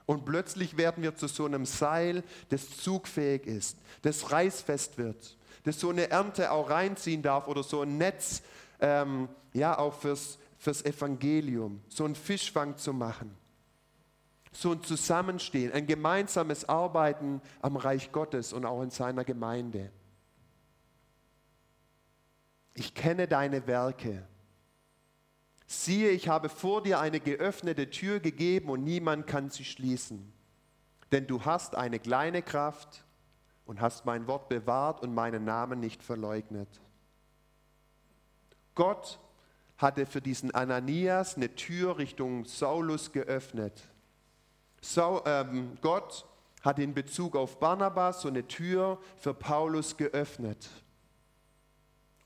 Und 0.04 0.24
plötzlich 0.24 0.76
werden 0.76 1.04
wir 1.04 1.14
zu 1.14 1.28
so 1.28 1.44
einem 1.44 1.66
Seil, 1.66 2.24
das 2.48 2.76
zugfähig 2.78 3.46
ist, 3.46 3.78
das 4.02 4.32
reißfest 4.32 4.98
wird, 4.98 5.36
das 5.62 5.78
so 5.78 5.90
eine 5.90 6.10
Ernte 6.10 6.50
auch 6.50 6.70
reinziehen 6.70 7.22
darf 7.22 7.46
oder 7.46 7.62
so 7.62 7.82
ein 7.82 7.98
Netz, 7.98 8.42
ähm, 8.80 9.28
ja, 9.52 9.78
auch 9.78 9.94
fürs, 9.94 10.40
fürs 10.58 10.84
Evangelium, 10.84 11.82
so 11.88 12.04
einen 12.04 12.16
Fischfang 12.16 12.78
zu 12.78 12.92
machen. 12.92 13.36
So 14.50 14.72
ein 14.72 14.82
Zusammenstehen, 14.82 15.70
ein 15.70 15.86
gemeinsames 15.86 16.68
Arbeiten 16.68 17.40
am 17.62 17.76
Reich 17.76 18.10
Gottes 18.10 18.52
und 18.52 18.66
auch 18.66 18.82
in 18.82 18.90
seiner 18.90 19.22
Gemeinde 19.24 19.92
ich 22.80 22.94
kenne 22.94 23.28
deine 23.28 23.66
Werke. 23.66 24.26
Siehe, 25.66 26.08
ich 26.12 26.28
habe 26.28 26.48
vor 26.48 26.82
dir 26.82 26.98
eine 26.98 27.20
geöffnete 27.20 27.90
Tür 27.90 28.20
gegeben 28.20 28.70
und 28.70 28.82
niemand 28.84 29.26
kann 29.26 29.50
sie 29.50 29.66
schließen. 29.66 30.32
Denn 31.12 31.26
du 31.26 31.44
hast 31.44 31.74
eine 31.74 31.98
kleine 31.98 32.40
Kraft 32.40 33.04
und 33.66 33.82
hast 33.82 34.06
mein 34.06 34.26
Wort 34.26 34.48
bewahrt 34.48 35.02
und 35.02 35.12
meinen 35.12 35.44
Namen 35.44 35.78
nicht 35.78 36.02
verleugnet. 36.02 36.80
Gott 38.74 39.20
hatte 39.76 40.06
für 40.06 40.22
diesen 40.22 40.50
Ananias 40.54 41.36
eine 41.36 41.54
Tür 41.54 41.98
Richtung 41.98 42.46
Saulus 42.46 43.12
geöffnet. 43.12 43.90
So, 44.80 45.22
ähm, 45.26 45.76
Gott 45.82 46.26
hat 46.62 46.78
in 46.78 46.94
Bezug 46.94 47.36
auf 47.36 47.60
Barnabas 47.60 48.22
so 48.22 48.28
eine 48.28 48.48
Tür 48.48 48.98
für 49.18 49.34
Paulus 49.34 49.98
geöffnet. 49.98 50.70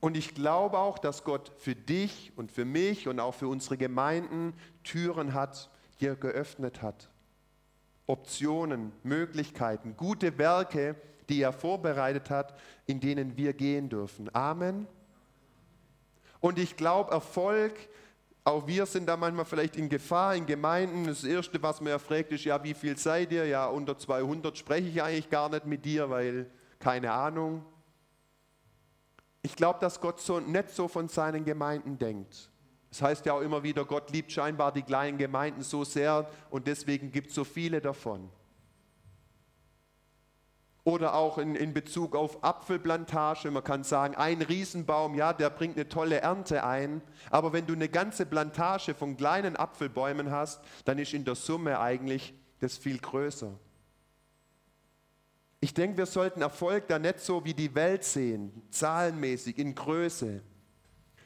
Und 0.04 0.18
ich 0.18 0.34
glaube 0.34 0.76
auch, 0.76 0.98
dass 0.98 1.24
Gott 1.24 1.50
für 1.56 1.74
dich 1.74 2.30
und 2.36 2.52
für 2.52 2.66
mich 2.66 3.08
und 3.08 3.20
auch 3.20 3.32
für 3.32 3.48
unsere 3.48 3.78
Gemeinden 3.78 4.52
Türen 4.82 5.32
hat, 5.32 5.70
die 5.98 6.08
er 6.08 6.14
geöffnet 6.14 6.82
hat. 6.82 7.08
Optionen, 8.06 8.92
Möglichkeiten, 9.02 9.96
gute 9.96 10.36
Werke, 10.36 10.94
die 11.30 11.40
er 11.40 11.54
vorbereitet 11.54 12.28
hat, 12.28 12.54
in 12.84 13.00
denen 13.00 13.38
wir 13.38 13.54
gehen 13.54 13.88
dürfen. 13.88 14.28
Amen. 14.34 14.86
Und 16.38 16.58
ich 16.58 16.76
glaube, 16.76 17.10
Erfolg, 17.10 17.72
auch 18.44 18.66
wir 18.66 18.84
sind 18.84 19.06
da 19.06 19.16
manchmal 19.16 19.46
vielleicht 19.46 19.76
in 19.76 19.88
Gefahr 19.88 20.36
in 20.36 20.44
Gemeinden. 20.44 21.06
Das 21.06 21.24
Erste, 21.24 21.62
was 21.62 21.80
man 21.80 21.92
ja 21.92 21.98
fragt, 21.98 22.30
ist, 22.30 22.44
ja, 22.44 22.62
wie 22.62 22.74
viel 22.74 22.98
seid 22.98 23.32
ihr? 23.32 23.46
Ja, 23.46 23.68
unter 23.68 23.96
200 23.96 24.58
spreche 24.58 24.86
ich 24.86 25.02
eigentlich 25.02 25.30
gar 25.30 25.48
nicht 25.48 25.64
mit 25.64 25.82
dir, 25.82 26.10
weil 26.10 26.50
keine 26.78 27.10
Ahnung. 27.10 27.64
Ich 29.44 29.56
glaube, 29.56 29.78
dass 29.78 30.00
Gott 30.00 30.20
so, 30.20 30.40
nicht 30.40 30.70
so 30.70 30.88
von 30.88 31.08
seinen 31.08 31.44
Gemeinden 31.44 31.98
denkt. 31.98 32.48
Das 32.88 33.02
heißt 33.02 33.26
ja 33.26 33.34
auch 33.34 33.42
immer 33.42 33.62
wieder, 33.62 33.84
Gott 33.84 34.10
liebt 34.10 34.32
scheinbar 34.32 34.72
die 34.72 34.80
kleinen 34.80 35.18
Gemeinden 35.18 35.60
so 35.60 35.84
sehr 35.84 36.30
und 36.48 36.66
deswegen 36.66 37.12
gibt 37.12 37.28
es 37.28 37.34
so 37.34 37.44
viele 37.44 37.82
davon. 37.82 38.30
Oder 40.82 41.14
auch 41.14 41.36
in, 41.36 41.56
in 41.56 41.74
Bezug 41.74 42.16
auf 42.16 42.42
Apfelplantage. 42.42 43.50
Man 43.50 43.62
kann 43.62 43.84
sagen, 43.84 44.14
ein 44.14 44.40
Riesenbaum, 44.40 45.14
ja, 45.14 45.34
der 45.34 45.50
bringt 45.50 45.76
eine 45.76 45.90
tolle 45.90 46.22
Ernte 46.22 46.64
ein. 46.64 47.02
Aber 47.28 47.52
wenn 47.52 47.66
du 47.66 47.74
eine 47.74 47.90
ganze 47.90 48.24
Plantage 48.24 48.94
von 48.94 49.18
kleinen 49.18 49.56
Apfelbäumen 49.56 50.30
hast, 50.30 50.62
dann 50.86 50.98
ist 50.98 51.12
in 51.12 51.26
der 51.26 51.34
Summe 51.34 51.80
eigentlich 51.80 52.32
das 52.60 52.78
viel 52.78 52.96
größer. 52.96 53.52
Ich 55.64 55.72
denke, 55.72 55.96
wir 55.96 56.04
sollten 56.04 56.42
Erfolg 56.42 56.88
da 56.88 56.98
nicht 56.98 57.20
so 57.20 57.42
wie 57.42 57.54
die 57.54 57.74
Welt 57.74 58.04
sehen, 58.04 58.52
zahlenmäßig, 58.68 59.56
in 59.56 59.74
Größe, 59.74 60.42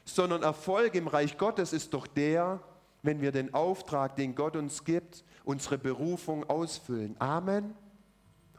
sondern 0.05 0.43
Erfolg 0.43 0.95
im 0.95 1.09
Reich 1.09 1.37
Gottes 1.37 1.73
ist 1.73 1.93
doch 1.93 2.07
der, 2.07 2.61
wenn 3.01 3.19
wir 3.19 3.33
den 3.33 3.53
Auftrag, 3.53 4.15
den 4.15 4.35
Gott 4.35 4.55
uns 4.55 4.85
gibt, 4.85 5.25
unsere 5.43 5.77
Berufung 5.77 6.49
ausfüllen. 6.49 7.17
Amen. 7.19 7.75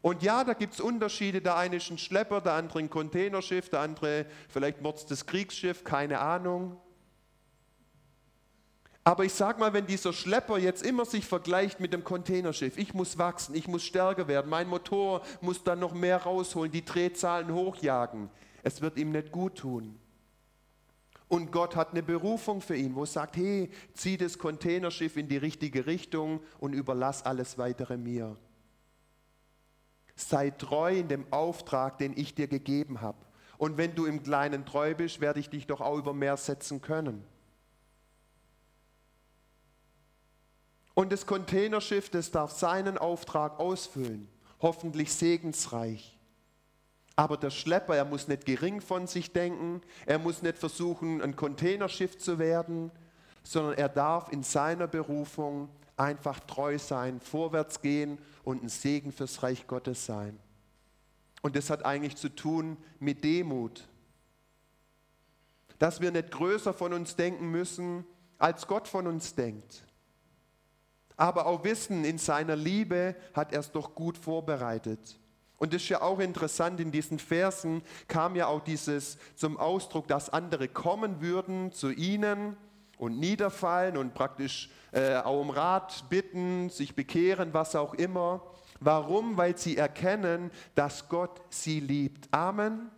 Und 0.03 0.23
ja, 0.23 0.45
da 0.45 0.53
gibt 0.53 0.75
es 0.75 0.81
Unterschiede. 0.81 1.41
Der 1.41 1.57
eine 1.57 1.77
ist 1.77 1.91
ein 1.91 1.97
Schlepper, 1.97 2.43
der 2.43 2.53
andere 2.53 2.81
ein 2.81 2.91
Containerschiff, 2.91 3.71
der 3.71 3.81
andere 3.81 4.27
vielleicht 4.51 4.83
Mords 4.83 5.07
das 5.07 5.25
Kriegsschiff, 5.25 5.83
keine 5.83 6.19
Ahnung. 6.19 6.77
Aber 9.03 9.25
ich 9.25 9.33
sage 9.33 9.59
mal, 9.59 9.73
wenn 9.73 9.87
dieser 9.87 10.13
Schlepper 10.13 10.59
jetzt 10.59 10.83
immer 10.83 11.07
sich 11.07 11.25
vergleicht 11.25 11.81
mit 11.81 11.93
dem 11.93 12.05
Containerschiff, 12.05 12.77
ich 12.77 12.93
muss 12.93 13.17
wachsen, 13.17 13.55
ich 13.55 13.67
muss 13.67 13.83
stärker 13.83 14.29
werden, 14.29 14.51
mein 14.51 14.69
Motor 14.69 15.23
muss 15.41 15.65
dann 15.65 15.79
noch 15.79 15.95
mehr 15.95 16.19
rausholen, 16.19 16.71
die 16.71 16.85
Drehzahlen 16.85 17.53
hochjagen, 17.55 18.29
es 18.63 18.83
wird 18.83 18.99
ihm 18.99 19.11
nicht 19.11 19.33
gut 19.33 19.57
tun. 19.57 19.99
Und 21.29 21.53
Gott 21.53 21.77
hat 21.77 21.93
eine 21.93 22.03
Berufung 22.03 22.61
für 22.61 22.75
ihn, 22.75 22.95
wo 22.97 23.05
es 23.05 23.13
sagt, 23.13 23.37
hey, 23.37 23.71
zieh 23.95 24.17
das 24.17 24.37
Containerschiff 24.37 25.17
in 25.17 25.29
die 25.29 25.37
richtige 25.37 25.87
Richtung 25.87 26.41
und 26.59 26.73
überlass 26.73 27.25
alles 27.25 27.57
weitere 27.57 27.97
mir. 27.97 28.37
Sei 30.17 30.51
treu 30.51 30.99
in 30.99 31.09
dem 31.09 31.25
Auftrag, 31.33 31.99
den 31.99 32.19
ich 32.19 32.35
dir 32.35 32.49
gegeben 32.49 33.01
habe. 33.01 33.19
Und 33.59 33.79
wenn 33.79 33.95
du 33.95 34.07
im 34.07 34.23
Kleinen 34.25 34.67
treu 34.67 34.95
bist, 34.95 35.21
werde 35.21 35.39
ich 35.39 35.49
dich 35.49 35.67
doch 35.69 35.81
auch 35.81 35.97
über 35.97 36.13
mehr 36.13 36.37
setzen 36.37 36.83
können. 36.83 37.25
Und 40.95 41.13
das 41.13 41.27
Containerschiff, 41.27 42.11
das 42.11 42.31
darf 42.31 42.53
seinen 42.53 42.99
Auftrag 42.99 43.59
ausfüllen, 43.59 44.29
hoffentlich 44.61 45.13
segensreich. 45.13 46.19
Aber 47.17 47.37
der 47.37 47.51
Schlepper, 47.51 47.97
er 47.97 48.05
muss 48.05 48.29
nicht 48.29 48.47
gering 48.47 48.81
von 48.81 49.07
sich 49.07 49.33
denken, 49.33 49.83
er 50.07 50.19
muss 50.19 50.43
nicht 50.43 50.59
versuchen, 50.59 51.21
ein 51.21 51.37
Containerschiff 51.37 52.19
zu 52.19 52.39
werden, 52.39 52.91
sondern 53.43 53.75
er 53.75 53.89
darf 53.89 54.33
in 54.33 54.43
seiner 54.43 54.87
Berufung 54.87 55.69
einfach 55.97 56.41
treu 56.41 56.79
sein, 56.79 57.21
vorwärts 57.21 57.83
gehen 57.83 58.19
und 58.43 58.63
ein 58.63 58.69
Segen 58.69 59.13
fürs 59.13 59.43
Reich 59.43 59.67
Gottes 59.67 60.07
sein. 60.07 60.39
Und 61.43 61.57
das 61.57 61.71
hat 61.71 61.85
eigentlich 61.85 62.17
zu 62.17 62.35
tun 62.35 62.77
mit 62.99 63.25
Demut. 63.25 63.87
Dass 65.79 66.01
wir 66.01 66.11
nicht 66.11 66.31
größer 66.31 66.75
von 66.75 66.93
uns 66.93 67.17
denken 67.17 67.51
müssen, 67.51 68.05
als 68.39 68.67
Gott 68.67 68.89
von 68.89 69.07
uns 69.07 69.35
denkt. 69.35 69.85
Aber 71.21 71.45
auch 71.45 71.65
wissen, 71.65 72.03
in 72.07 72.17
seiner 72.17 72.57
Liebe 72.57 73.15
hat 73.35 73.53
er 73.53 73.61
es 73.61 73.71
doch 73.71 73.95
gut 73.95 74.17
vorbereitet. 74.17 75.19
Und 75.59 75.75
das 75.75 75.83
ist 75.83 75.91
ja 75.91 76.01
auch 76.01 76.19
interessant, 76.19 76.81
in 76.81 76.91
diesen 76.91 77.19
Versen 77.19 77.83
kam 78.09 78.37
ja 78.37 78.47
auch 78.47 78.63
dieses 78.63 79.19
zum 79.35 79.59
Ausdruck, 79.59 80.09
dass 80.09 80.31
andere 80.31 80.67
kommen 80.67 81.21
würden 81.21 81.73
zu 81.73 81.91
ihnen 81.91 82.57
und 82.97 83.21
niederfallen 83.21 83.99
und 83.99 84.15
praktisch 84.15 84.71
äh, 84.93 85.17
auch 85.17 85.43
um 85.43 85.51
Rat 85.51 86.07
bitten, 86.09 86.71
sich 86.71 86.95
bekehren, 86.95 87.53
was 87.53 87.77
auch 87.77 87.93
immer. 87.93 88.43
Warum? 88.81 89.37
Weil 89.37 89.59
sie 89.59 89.77
erkennen, 89.77 90.51
dass 90.75 91.11
Gott 91.11 91.43
sie 91.51 91.81
liebt. 91.81 92.33
Amen. 92.33 92.91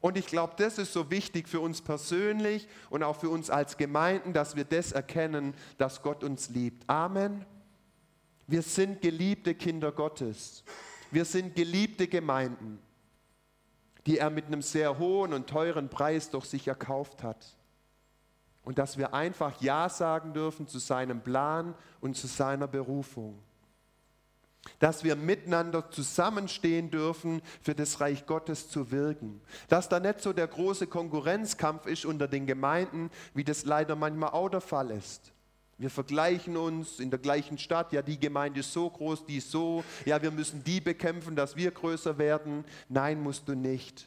Und 0.00 0.16
ich 0.16 0.26
glaube, 0.26 0.52
das 0.58 0.78
ist 0.78 0.92
so 0.92 1.10
wichtig 1.10 1.48
für 1.48 1.58
uns 1.58 1.82
persönlich 1.82 2.68
und 2.88 3.02
auch 3.02 3.16
für 3.16 3.30
uns 3.30 3.50
als 3.50 3.76
Gemeinden, 3.76 4.32
dass 4.32 4.54
wir 4.54 4.64
das 4.64 4.92
erkennen, 4.92 5.54
dass 5.76 6.02
Gott 6.02 6.22
uns 6.22 6.50
liebt. 6.50 6.88
Amen. 6.88 7.44
Wir 8.46 8.62
sind 8.62 9.00
geliebte 9.00 9.54
Kinder 9.54 9.92
Gottes. 9.92 10.64
Wir 11.10 11.24
sind 11.24 11.54
geliebte 11.54 12.08
Gemeinden, 12.08 12.78
die 14.06 14.18
er 14.18 14.30
mit 14.30 14.46
einem 14.46 14.62
sehr 14.62 14.98
hohen 14.98 15.32
und 15.32 15.48
teuren 15.48 15.88
Preis 15.88 16.30
durch 16.30 16.46
sich 16.46 16.68
erkauft 16.68 17.22
hat 17.22 17.56
und 18.64 18.78
dass 18.78 18.96
wir 18.96 19.14
einfach 19.14 19.60
Ja 19.60 19.88
sagen 19.88 20.32
dürfen 20.32 20.66
zu 20.66 20.78
seinem 20.78 21.20
Plan 21.20 21.74
und 22.00 22.16
zu 22.16 22.26
seiner 22.26 22.66
Berufung. 22.66 23.38
Dass 24.78 25.04
wir 25.04 25.14
miteinander 25.14 25.90
zusammenstehen 25.90 26.90
dürfen, 26.90 27.42
für 27.60 27.74
das 27.74 28.00
Reich 28.00 28.24
Gottes 28.24 28.70
zu 28.70 28.90
wirken. 28.90 29.42
Dass 29.68 29.90
da 29.90 30.00
nicht 30.00 30.22
so 30.22 30.32
der 30.32 30.46
große 30.46 30.86
Konkurrenzkampf 30.86 31.84
ist 31.84 32.06
unter 32.06 32.28
den 32.28 32.46
Gemeinden, 32.46 33.10
wie 33.34 33.44
das 33.44 33.66
leider 33.66 33.94
manchmal 33.94 34.30
auch 34.30 34.48
der 34.48 34.62
Fall 34.62 34.90
ist. 34.90 35.33
Wir 35.78 35.90
vergleichen 35.90 36.56
uns 36.56 37.00
in 37.00 37.10
der 37.10 37.18
gleichen 37.18 37.58
Stadt, 37.58 37.92
ja, 37.92 38.02
die 38.02 38.18
Gemeinde 38.18 38.60
ist 38.60 38.72
so 38.72 38.88
groß, 38.88 39.26
die 39.26 39.38
ist 39.38 39.50
so, 39.50 39.84
ja, 40.04 40.22
wir 40.22 40.30
müssen 40.30 40.62
die 40.62 40.80
bekämpfen, 40.80 41.34
dass 41.34 41.56
wir 41.56 41.70
größer 41.70 42.16
werden. 42.18 42.64
Nein, 42.88 43.22
musst 43.22 43.48
du 43.48 43.54
nicht 43.54 44.06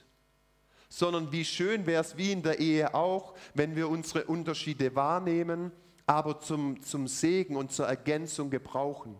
sondern 0.89 1.31
wie 1.31 1.43
schön 1.43 1.85
wäre 1.85 2.01
es 2.01 2.17
wie 2.17 2.31
in 2.31 2.43
der 2.43 2.59
Ehe 2.59 2.93
auch, 2.93 3.33
wenn 3.53 3.75
wir 3.75 3.89
unsere 3.89 4.23
Unterschiede 4.23 4.95
wahrnehmen, 4.95 5.71
aber 6.05 6.39
zum, 6.39 6.81
zum 6.81 7.07
Segen 7.07 7.57
und 7.57 7.71
zur 7.71 7.87
Ergänzung 7.87 8.49
gebrauchen. 8.49 9.17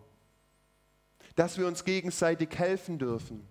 Dass 1.36 1.58
wir 1.58 1.66
uns 1.66 1.84
gegenseitig 1.84 2.48
helfen 2.58 2.98
dürfen 2.98 3.46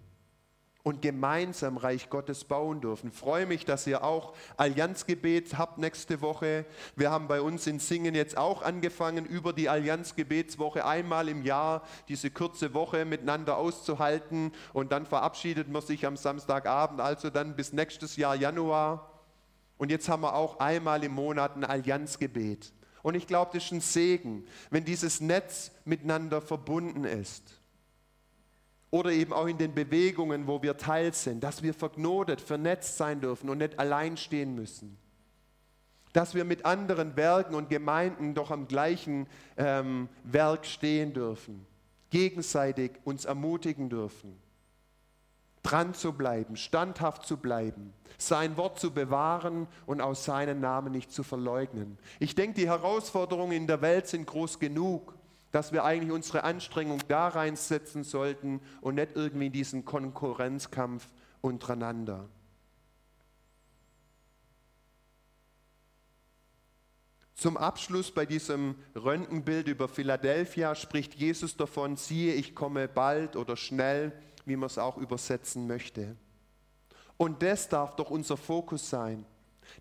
und 0.88 1.02
gemeinsam 1.02 1.76
Reich 1.76 2.10
Gottes 2.10 2.45
bauen 2.45 2.80
dürfen. 2.80 3.12
Freue 3.12 3.45
mich, 3.45 3.65
dass 3.65 3.86
ihr 3.88 4.06
auch 4.06 4.34
Allianzgebet 4.56 5.58
habt 5.58 5.80
nächste 5.80 6.21
Woche. 6.21 6.65
Wir 6.95 7.12
haben 7.12 7.28
bei 7.28 7.41
uns 7.41 7.67
in 7.67 7.80
Singen 7.80 8.15
jetzt 8.15 8.38
auch 8.38 8.62
angefangen, 8.62 9.26
über 9.26 9.52
die 9.52 9.67
Allianzgebetswoche 9.67 10.86
einmal 10.86 11.28
im 11.28 11.43
Jahr 11.43 11.84
diese 12.08 12.32
kurze 12.32 12.73
Woche 12.73 13.04
miteinander 13.04 13.58
auszuhalten 13.58 14.54
und 14.71 14.93
dann 14.93 15.06
verabschiedet 15.06 15.67
man 15.67 15.82
sich 15.82 16.06
am 16.06 16.15
Samstagabend, 16.15 17.02
also 17.02 17.30
dann 17.30 17.58
bis 17.58 17.73
nächstes 17.73 18.15
Jahr 18.15 18.36
Januar. 18.38 19.12
Und 19.78 19.91
jetzt 19.91 20.08
haben 20.08 20.21
wir 20.21 20.36
auch 20.36 20.62
einmal 20.62 21.04
im 21.04 21.12
Monat 21.12 21.58
ein 21.58 21.65
Allianzgebet. 21.65 22.71
Und 23.04 23.15
ich 23.15 23.28
glaube, 23.28 23.52
das 23.54 23.65
ist 23.65 23.71
ein 23.73 23.82
Segen, 23.82 24.45
wenn 24.69 24.86
dieses 24.86 25.19
Netz 25.19 25.69
miteinander 25.84 26.39
verbunden 26.39 27.04
ist. 27.04 27.56
Oder 28.89 29.12
eben 29.12 29.34
auch 29.34 29.47
in 29.47 29.58
den 29.58 29.73
Bewegungen, 29.73 30.47
wo 30.47 30.62
wir 30.62 30.78
Teil 30.78 31.13
sind, 31.13 31.43
dass 31.43 31.62
wir 31.62 31.73
verknotet, 31.73 32.39
vernetzt 32.39 32.97
sein 32.97 33.19
dürfen 33.19 33.50
und 33.50 33.58
nicht 33.58 33.78
allein 33.80 34.15
stehen 34.15 34.56
müssen. 34.56 34.97
Dass 36.13 36.36
wir 36.36 36.45
mit 36.45 36.65
anderen 36.65 37.17
Werken 37.17 37.54
und 37.54 37.69
Gemeinden 37.69 38.34
doch 38.34 38.50
am 38.50 38.67
gleichen 38.67 39.28
ähm, 39.58 40.08
Werk 40.23 40.65
stehen 40.65 41.13
dürfen, 41.13 41.65
gegenseitig 42.10 42.91
uns 43.04 43.26
ermutigen 43.26 43.89
dürfen, 43.89 44.39
dran 45.63 45.93
zu 45.93 46.13
bleiben, 46.13 46.56
standhaft 46.56 47.26
zu 47.26 47.36
bleiben, 47.36 47.93
sein 48.17 48.56
Wort 48.56 48.80
zu 48.80 48.91
bewahren 48.91 49.67
und 49.86 50.00
aus 50.00 50.23
seinen 50.23 50.62
Namen 50.62 50.93
nicht 50.93 51.12
zu 51.12 51.23
verleugnen. 51.23 51.97
Ich 52.19 52.36
denke, 52.36 52.62
die 52.62 52.69
Herausforderungen 52.69 53.52
in 53.52 53.67
der 53.67 53.81
Welt 53.81 54.08
sind 54.08 54.25
groß 54.27 54.60
genug 54.60 55.16
dass 55.58 55.71
wir 55.71 55.83
eigentlich 55.83 56.12
unsere 56.12 56.43
Anstrengung 56.43 57.01
da 57.08 57.29
reinsetzen 57.29 58.03
sollten 58.03 58.62
und 58.79 58.93
nicht 58.93 59.15
irgendwie 59.15 59.47
in 59.47 59.51
diesen 59.51 59.85
Konkurrenzkampf 59.85 61.10
untereinander. 61.41 62.29
Zum 67.33 67.58
Abschluss 67.58 68.12
bei 68.12 68.27
diesem 68.27 68.75
Röntgenbild 68.93 69.67
über 69.67 69.87
Philadelphia 69.87 70.75
spricht 70.75 71.15
Jesus 71.15 71.58
davon, 71.58 71.97
siehe, 71.97 72.35
ich 72.35 72.53
komme 72.53 72.87
bald 72.87 73.35
oder 73.35 73.58
schnell, 73.58 74.12
wie 74.45 74.58
man 74.58 74.67
es 74.67 74.77
auch 74.77 74.97
übersetzen 74.97 75.65
möchte. 75.65 76.15
Und 77.17 77.41
das 77.41 77.67
darf 77.67 77.95
doch 77.95 78.12
unser 78.12 78.37
Fokus 78.37 78.91
sein, 78.91 79.25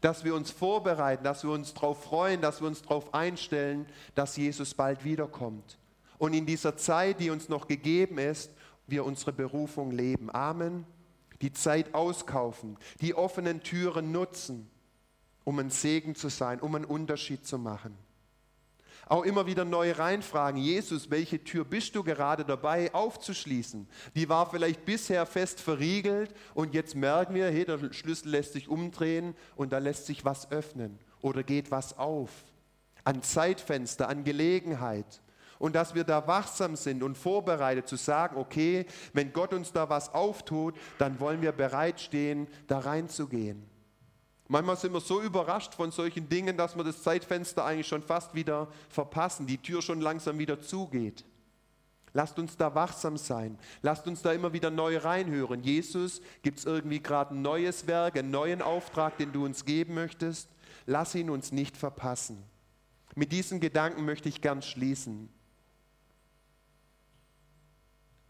dass 0.00 0.24
wir 0.24 0.34
uns 0.34 0.50
vorbereiten, 0.50 1.24
dass 1.24 1.44
wir 1.44 1.50
uns 1.50 1.74
darauf 1.74 2.02
freuen, 2.02 2.40
dass 2.40 2.60
wir 2.60 2.68
uns 2.68 2.82
darauf 2.82 3.14
einstellen, 3.14 3.86
dass 4.14 4.36
Jesus 4.36 4.74
bald 4.74 5.04
wiederkommt. 5.04 5.78
Und 6.18 6.32
in 6.32 6.46
dieser 6.46 6.76
Zeit, 6.76 7.20
die 7.20 7.30
uns 7.30 7.48
noch 7.48 7.66
gegeben 7.66 8.18
ist, 8.18 8.50
wir 8.86 9.04
unsere 9.04 9.32
Berufung 9.32 9.90
leben. 9.90 10.30
Amen. 10.34 10.86
Die 11.42 11.52
Zeit 11.52 11.94
auskaufen, 11.94 12.78
die 13.00 13.14
offenen 13.14 13.62
Türen 13.62 14.12
nutzen, 14.12 14.70
um 15.44 15.58
ein 15.58 15.70
Segen 15.70 16.14
zu 16.14 16.28
sein, 16.28 16.60
um 16.60 16.74
einen 16.74 16.86
Unterschied 16.86 17.46
zu 17.46 17.58
machen 17.58 17.96
auch 19.06 19.22
immer 19.24 19.46
wieder 19.46 19.64
neu 19.64 19.92
reinfragen, 19.92 20.60
Jesus, 20.60 21.10
welche 21.10 21.42
Tür 21.42 21.64
bist 21.64 21.94
du 21.94 22.02
gerade 22.02 22.44
dabei 22.44 22.92
aufzuschließen? 22.92 23.88
Die 24.14 24.28
war 24.28 24.50
vielleicht 24.50 24.84
bisher 24.84 25.24
fest 25.26 25.60
verriegelt 25.60 26.34
und 26.54 26.74
jetzt 26.74 26.96
merken 26.96 27.34
wir, 27.34 27.46
hey, 27.46 27.64
der 27.64 27.92
Schlüssel 27.92 28.30
lässt 28.30 28.52
sich 28.52 28.68
umdrehen 28.68 29.34
und 29.54 29.72
da 29.72 29.78
lässt 29.78 30.06
sich 30.06 30.24
was 30.24 30.50
öffnen 30.50 30.98
oder 31.22 31.44
geht 31.44 31.70
was 31.70 31.96
auf. 31.98 32.30
An 33.04 33.22
Zeitfenster, 33.22 34.08
an 34.08 34.24
Gelegenheit. 34.24 35.22
Und 35.58 35.74
dass 35.74 35.94
wir 35.94 36.04
da 36.04 36.26
wachsam 36.26 36.76
sind 36.76 37.02
und 37.02 37.16
vorbereitet 37.16 37.88
zu 37.88 37.96
sagen, 37.96 38.36
okay, 38.36 38.84
wenn 39.12 39.32
Gott 39.32 39.54
uns 39.54 39.72
da 39.72 39.88
was 39.88 40.12
auftut, 40.12 40.74
dann 40.98 41.18
wollen 41.20 41.40
wir 41.40 41.52
bereitstehen, 41.52 42.48
da 42.66 42.80
reinzugehen. 42.80 43.75
Manchmal 44.48 44.76
sind 44.76 44.92
wir 44.92 45.00
so 45.00 45.20
überrascht 45.20 45.74
von 45.74 45.90
solchen 45.90 46.28
Dingen, 46.28 46.56
dass 46.56 46.76
wir 46.76 46.84
das 46.84 47.02
Zeitfenster 47.02 47.64
eigentlich 47.64 47.88
schon 47.88 48.02
fast 48.02 48.34
wieder 48.34 48.68
verpassen, 48.88 49.46
die 49.46 49.58
Tür 49.58 49.82
schon 49.82 50.00
langsam 50.00 50.38
wieder 50.38 50.60
zugeht. 50.60 51.24
Lasst 52.12 52.38
uns 52.38 52.56
da 52.56 52.74
wachsam 52.74 53.18
sein. 53.18 53.58
Lasst 53.82 54.06
uns 54.06 54.22
da 54.22 54.32
immer 54.32 54.52
wieder 54.52 54.70
neu 54.70 54.96
reinhören. 54.96 55.62
Jesus, 55.62 56.22
gibt 56.42 56.60
es 56.60 56.64
irgendwie 56.64 57.00
gerade 57.00 57.34
ein 57.34 57.42
neues 57.42 57.86
Werk, 57.86 58.16
einen 58.16 58.30
neuen 58.30 58.62
Auftrag, 58.62 59.18
den 59.18 59.32
du 59.32 59.44
uns 59.44 59.64
geben 59.64 59.94
möchtest? 59.94 60.48
Lass 60.86 61.14
ihn 61.14 61.28
uns 61.28 61.52
nicht 61.52 61.76
verpassen. 61.76 62.42
Mit 63.14 63.32
diesen 63.32 63.60
Gedanken 63.60 64.04
möchte 64.04 64.28
ich 64.28 64.40
gern 64.40 64.62
schließen. 64.62 65.28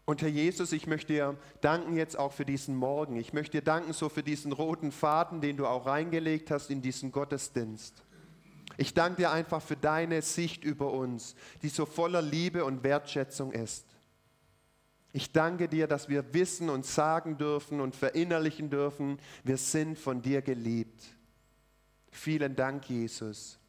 Und 0.09 0.21
Herr 0.21 0.29
Jesus, 0.29 0.71
ich 0.71 0.87
möchte 0.87 1.11
dir 1.11 1.37
danken 1.59 1.97
jetzt 1.97 2.17
auch 2.17 2.31
für 2.31 2.45
diesen 2.45 2.77
Morgen. 2.77 3.17
Ich 3.17 3.33
möchte 3.33 3.57
dir 3.57 3.61
danken 3.61 3.91
so 3.91 4.07
für 4.07 4.23
diesen 4.23 4.53
roten 4.53 4.93
Faden, 4.93 5.41
den 5.41 5.57
du 5.57 5.67
auch 5.67 5.85
reingelegt 5.85 6.49
hast 6.49 6.71
in 6.71 6.81
diesen 6.81 7.11
Gottesdienst. 7.11 8.05
Ich 8.77 8.93
danke 8.93 9.23
dir 9.23 9.31
einfach 9.31 9.61
für 9.61 9.75
deine 9.75 10.21
Sicht 10.21 10.63
über 10.63 10.93
uns, 10.93 11.35
die 11.61 11.67
so 11.67 11.85
voller 11.85 12.21
Liebe 12.21 12.63
und 12.63 12.83
Wertschätzung 12.83 13.51
ist. 13.51 13.85
Ich 15.11 15.33
danke 15.33 15.67
dir, 15.67 15.87
dass 15.87 16.07
wir 16.07 16.33
wissen 16.33 16.69
und 16.69 16.85
sagen 16.85 17.37
dürfen 17.37 17.81
und 17.81 17.93
verinnerlichen 17.93 18.69
dürfen, 18.69 19.19
wir 19.43 19.57
sind 19.57 19.99
von 19.99 20.21
dir 20.21 20.41
geliebt. 20.41 21.03
Vielen 22.11 22.55
Dank, 22.55 22.89
Jesus. 22.89 23.59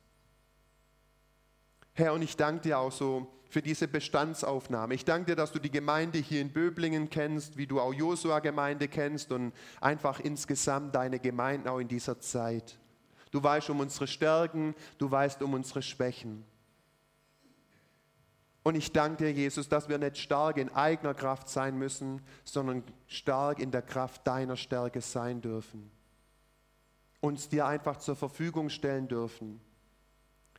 Herr, 1.95 2.13
und 2.13 2.23
ich 2.23 2.37
danke 2.37 2.61
dir 2.61 2.79
auch 2.79 2.93
so 2.93 3.27
für 3.49 3.63
diese 3.63 3.89
Bestandsaufnahme. 3.89 4.95
Ich 4.95 5.05
danke 5.05 5.27
dir, 5.27 5.37
dass 5.37 5.53
du 5.53 5.59
die 5.59 5.71
Gemeinde 5.71 6.19
hier 6.19 6.41
in 6.41 6.53
Böblingen 6.53 7.09
kennst, 7.09 7.57
wie 7.57 7.67
du 7.67 7.81
auch 7.81 7.95
Josua-Gemeinde 7.95 8.89
kennst 8.89 9.33
und 9.33 9.53
einfach 9.81 10.21
insgesamt 10.21 10.95
deine 10.95 11.19
Gemeinden 11.19 11.67
auch 11.67 11.79
in 11.79 11.89
dieser 11.89 12.21
Zeit. 12.21 12.79
Du 13.31 13.43
weißt 13.43 13.71
um 13.71 13.81
unsere 13.81 14.07
Stärken, 14.07 14.75
du 14.99 15.11
weißt 15.11 15.43
um 15.43 15.55
unsere 15.55 15.83
Schwächen. 15.83 16.45
Und 18.63 18.75
ich 18.75 18.93
danke 18.93 19.25
dir, 19.25 19.33
Jesus, 19.33 19.69
dass 19.69 19.89
wir 19.89 19.97
nicht 19.97 20.19
stark 20.19 20.59
in 20.59 20.69
eigener 20.75 21.15
Kraft 21.15 21.49
sein 21.49 21.79
müssen, 21.79 22.21
sondern 22.45 22.85
stark 23.07 23.61
in 23.61 23.71
der 23.71 23.81
Kraft 23.83 24.27
deiner 24.27 24.57
Stärke 24.57 25.01
sein 25.01 25.41
dürfen. 25.41 25.91
Uns 27.21 27.49
dir 27.49 27.67
einfach 27.67 27.97
zur 27.97 28.15
Verfügung 28.15 28.69
stellen 28.69 29.09
dürfen. 29.09 29.61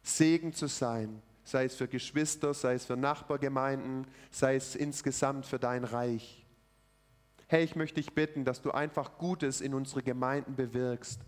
Segen 0.01 0.53
zu 0.53 0.67
sein 0.67 1.21
sei 1.49 1.65
es 1.65 1.75
für 1.75 1.87
Geschwister, 1.87 2.53
sei 2.53 2.75
es 2.75 2.85
für 2.85 2.97
Nachbargemeinden, 2.97 4.05
sei 4.31 4.55
es 4.55 4.75
insgesamt 4.75 5.45
für 5.45 5.59
dein 5.59 5.83
Reich. 5.83 6.45
Hey, 7.47 7.63
ich 7.63 7.75
möchte 7.75 7.95
dich 7.95 8.13
bitten, 8.13 8.45
dass 8.45 8.61
du 8.61 8.71
einfach 8.71 9.17
Gutes 9.17 9.59
in 9.59 9.73
unsere 9.73 10.03
Gemeinden 10.03 10.55
bewirkst. 10.55 11.19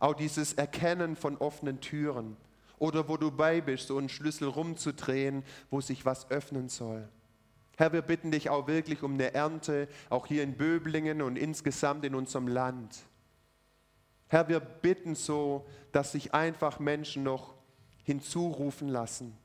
Auch 0.00 0.14
dieses 0.14 0.54
Erkennen 0.54 1.14
von 1.14 1.36
offenen 1.36 1.80
Türen 1.80 2.36
oder 2.78 3.08
wo 3.08 3.16
du 3.16 3.30
bei 3.30 3.60
bist, 3.60 3.88
so 3.88 3.98
einen 3.98 4.08
Schlüssel 4.08 4.48
rumzudrehen, 4.48 5.44
wo 5.70 5.80
sich 5.80 6.04
was 6.04 6.30
öffnen 6.30 6.68
soll. 6.68 7.08
Herr, 7.76 7.92
wir 7.92 8.02
bitten 8.02 8.32
dich 8.32 8.50
auch 8.50 8.66
wirklich 8.66 9.04
um 9.04 9.14
eine 9.14 9.34
Ernte, 9.34 9.88
auch 10.10 10.26
hier 10.26 10.42
in 10.42 10.56
Böblingen 10.56 11.22
und 11.22 11.36
insgesamt 11.36 12.04
in 12.04 12.16
unserem 12.16 12.48
Land. 12.48 12.96
Herr, 14.26 14.48
wir 14.48 14.58
bitten 14.58 15.14
so, 15.14 15.66
dass 15.92 16.12
sich 16.12 16.34
einfach 16.34 16.80
Menschen 16.80 17.22
noch 17.22 17.54
hinzurufen 18.02 18.88
lassen 18.88 19.36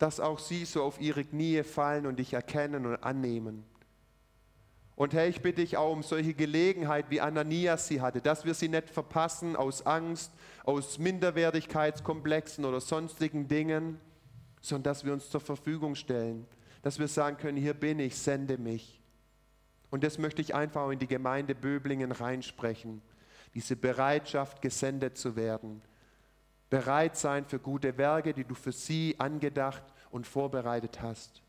dass 0.00 0.18
auch 0.18 0.38
sie 0.38 0.64
so 0.64 0.82
auf 0.82 0.98
ihre 0.98 1.24
Knie 1.24 1.62
fallen 1.62 2.06
und 2.06 2.18
dich 2.18 2.32
erkennen 2.32 2.86
und 2.86 2.96
annehmen. 3.04 3.64
Und 4.96 5.12
Herr, 5.12 5.28
ich 5.28 5.42
bitte 5.42 5.60
dich 5.60 5.76
auch 5.76 5.92
um 5.92 6.02
solche 6.02 6.32
Gelegenheit, 6.32 7.10
wie 7.10 7.20
Ananias 7.20 7.86
sie 7.86 8.00
hatte, 8.00 8.22
dass 8.22 8.46
wir 8.46 8.54
sie 8.54 8.68
nicht 8.68 8.88
verpassen 8.88 9.56
aus 9.56 9.84
Angst, 9.84 10.32
aus 10.64 10.98
Minderwertigkeitskomplexen 10.98 12.64
oder 12.64 12.80
sonstigen 12.80 13.46
Dingen, 13.46 14.00
sondern 14.62 14.84
dass 14.84 15.04
wir 15.04 15.12
uns 15.12 15.28
zur 15.28 15.40
Verfügung 15.40 15.94
stellen, 15.94 16.46
dass 16.80 16.98
wir 16.98 17.08
sagen 17.08 17.36
können, 17.36 17.58
hier 17.58 17.74
bin 17.74 17.98
ich, 17.98 18.16
sende 18.16 18.56
mich. 18.56 19.02
Und 19.90 20.02
das 20.02 20.16
möchte 20.16 20.40
ich 20.40 20.54
einfach 20.54 20.90
in 20.90 20.98
die 20.98 21.08
Gemeinde 21.08 21.54
Böblingen 21.54 22.12
reinsprechen, 22.12 23.02
diese 23.54 23.76
Bereitschaft, 23.76 24.62
gesendet 24.62 25.18
zu 25.18 25.36
werden, 25.36 25.82
bereit 26.70 27.16
sein 27.16 27.44
für 27.44 27.58
gute 27.58 27.98
Werke, 27.98 28.32
die 28.32 28.44
du 28.44 28.54
für 28.54 28.72
sie 28.72 29.16
angedacht 29.18 29.82
und 30.10 30.26
vorbereitet 30.26 31.02
hast. 31.02 31.42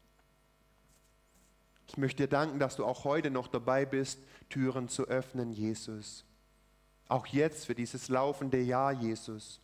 Ich 1.87 1.97
möchte 1.97 2.23
dir 2.23 2.29
danken, 2.29 2.59
dass 2.59 2.75
du 2.75 2.85
auch 2.85 3.03
heute 3.03 3.29
noch 3.29 3.47
dabei 3.47 3.85
bist, 3.85 4.19
Türen 4.49 4.89
zu 4.89 5.07
öffnen, 5.07 5.51
Jesus. 5.51 6.25
Auch 7.07 7.27
jetzt 7.27 7.65
für 7.65 7.75
dieses 7.75 8.09
laufende 8.09 8.59
Jahr, 8.59 8.93
Jesus. 8.93 9.59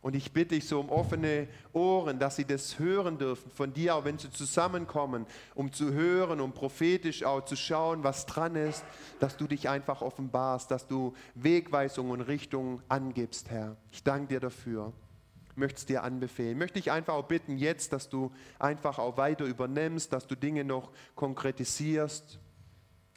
Und 0.00 0.14
ich 0.14 0.32
bitte 0.32 0.54
dich 0.54 0.68
so 0.68 0.78
um 0.78 0.90
offene 0.90 1.48
Ohren, 1.72 2.20
dass 2.20 2.36
sie 2.36 2.44
das 2.44 2.78
hören 2.78 3.18
dürfen 3.18 3.50
von 3.50 3.72
dir, 3.72 3.96
auch 3.96 4.04
wenn 4.04 4.16
sie 4.16 4.30
zusammenkommen, 4.30 5.26
um 5.56 5.72
zu 5.72 5.92
hören, 5.92 6.40
um 6.40 6.52
prophetisch 6.52 7.24
auch 7.24 7.44
zu 7.44 7.56
schauen, 7.56 8.04
was 8.04 8.24
dran 8.24 8.54
ist, 8.54 8.84
dass 9.18 9.36
du 9.36 9.48
dich 9.48 9.68
einfach 9.68 10.00
offenbarst, 10.00 10.70
dass 10.70 10.86
du 10.86 11.14
Wegweisung 11.34 12.10
und 12.10 12.20
Richtung 12.20 12.80
angibst, 12.88 13.50
Herr. 13.50 13.76
Ich 13.90 14.04
danke 14.04 14.28
dir 14.28 14.40
dafür. 14.40 14.92
Möchte 15.56 15.78
es 15.78 15.86
dir 15.86 16.04
anbefehlen. 16.04 16.56
Möchte 16.56 16.78
ich 16.78 16.92
einfach 16.92 17.14
auch 17.14 17.26
bitten 17.26 17.58
jetzt, 17.58 17.92
dass 17.92 18.08
du 18.08 18.30
einfach 18.60 19.00
auch 19.00 19.16
weiter 19.16 19.44
übernimmst, 19.44 20.12
dass 20.12 20.28
du 20.28 20.36
Dinge 20.36 20.62
noch 20.62 20.92
konkretisierst. 21.16 22.38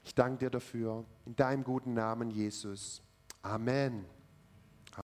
Ich 0.04 0.16
danke 0.16 0.46
dir 0.46 0.50
dafür. 0.50 1.06
In 1.28 1.36
deinem 1.36 1.64
guten 1.64 1.94
Namen, 1.94 2.32
Jesus. 2.32 3.04
Amen. 3.44 4.06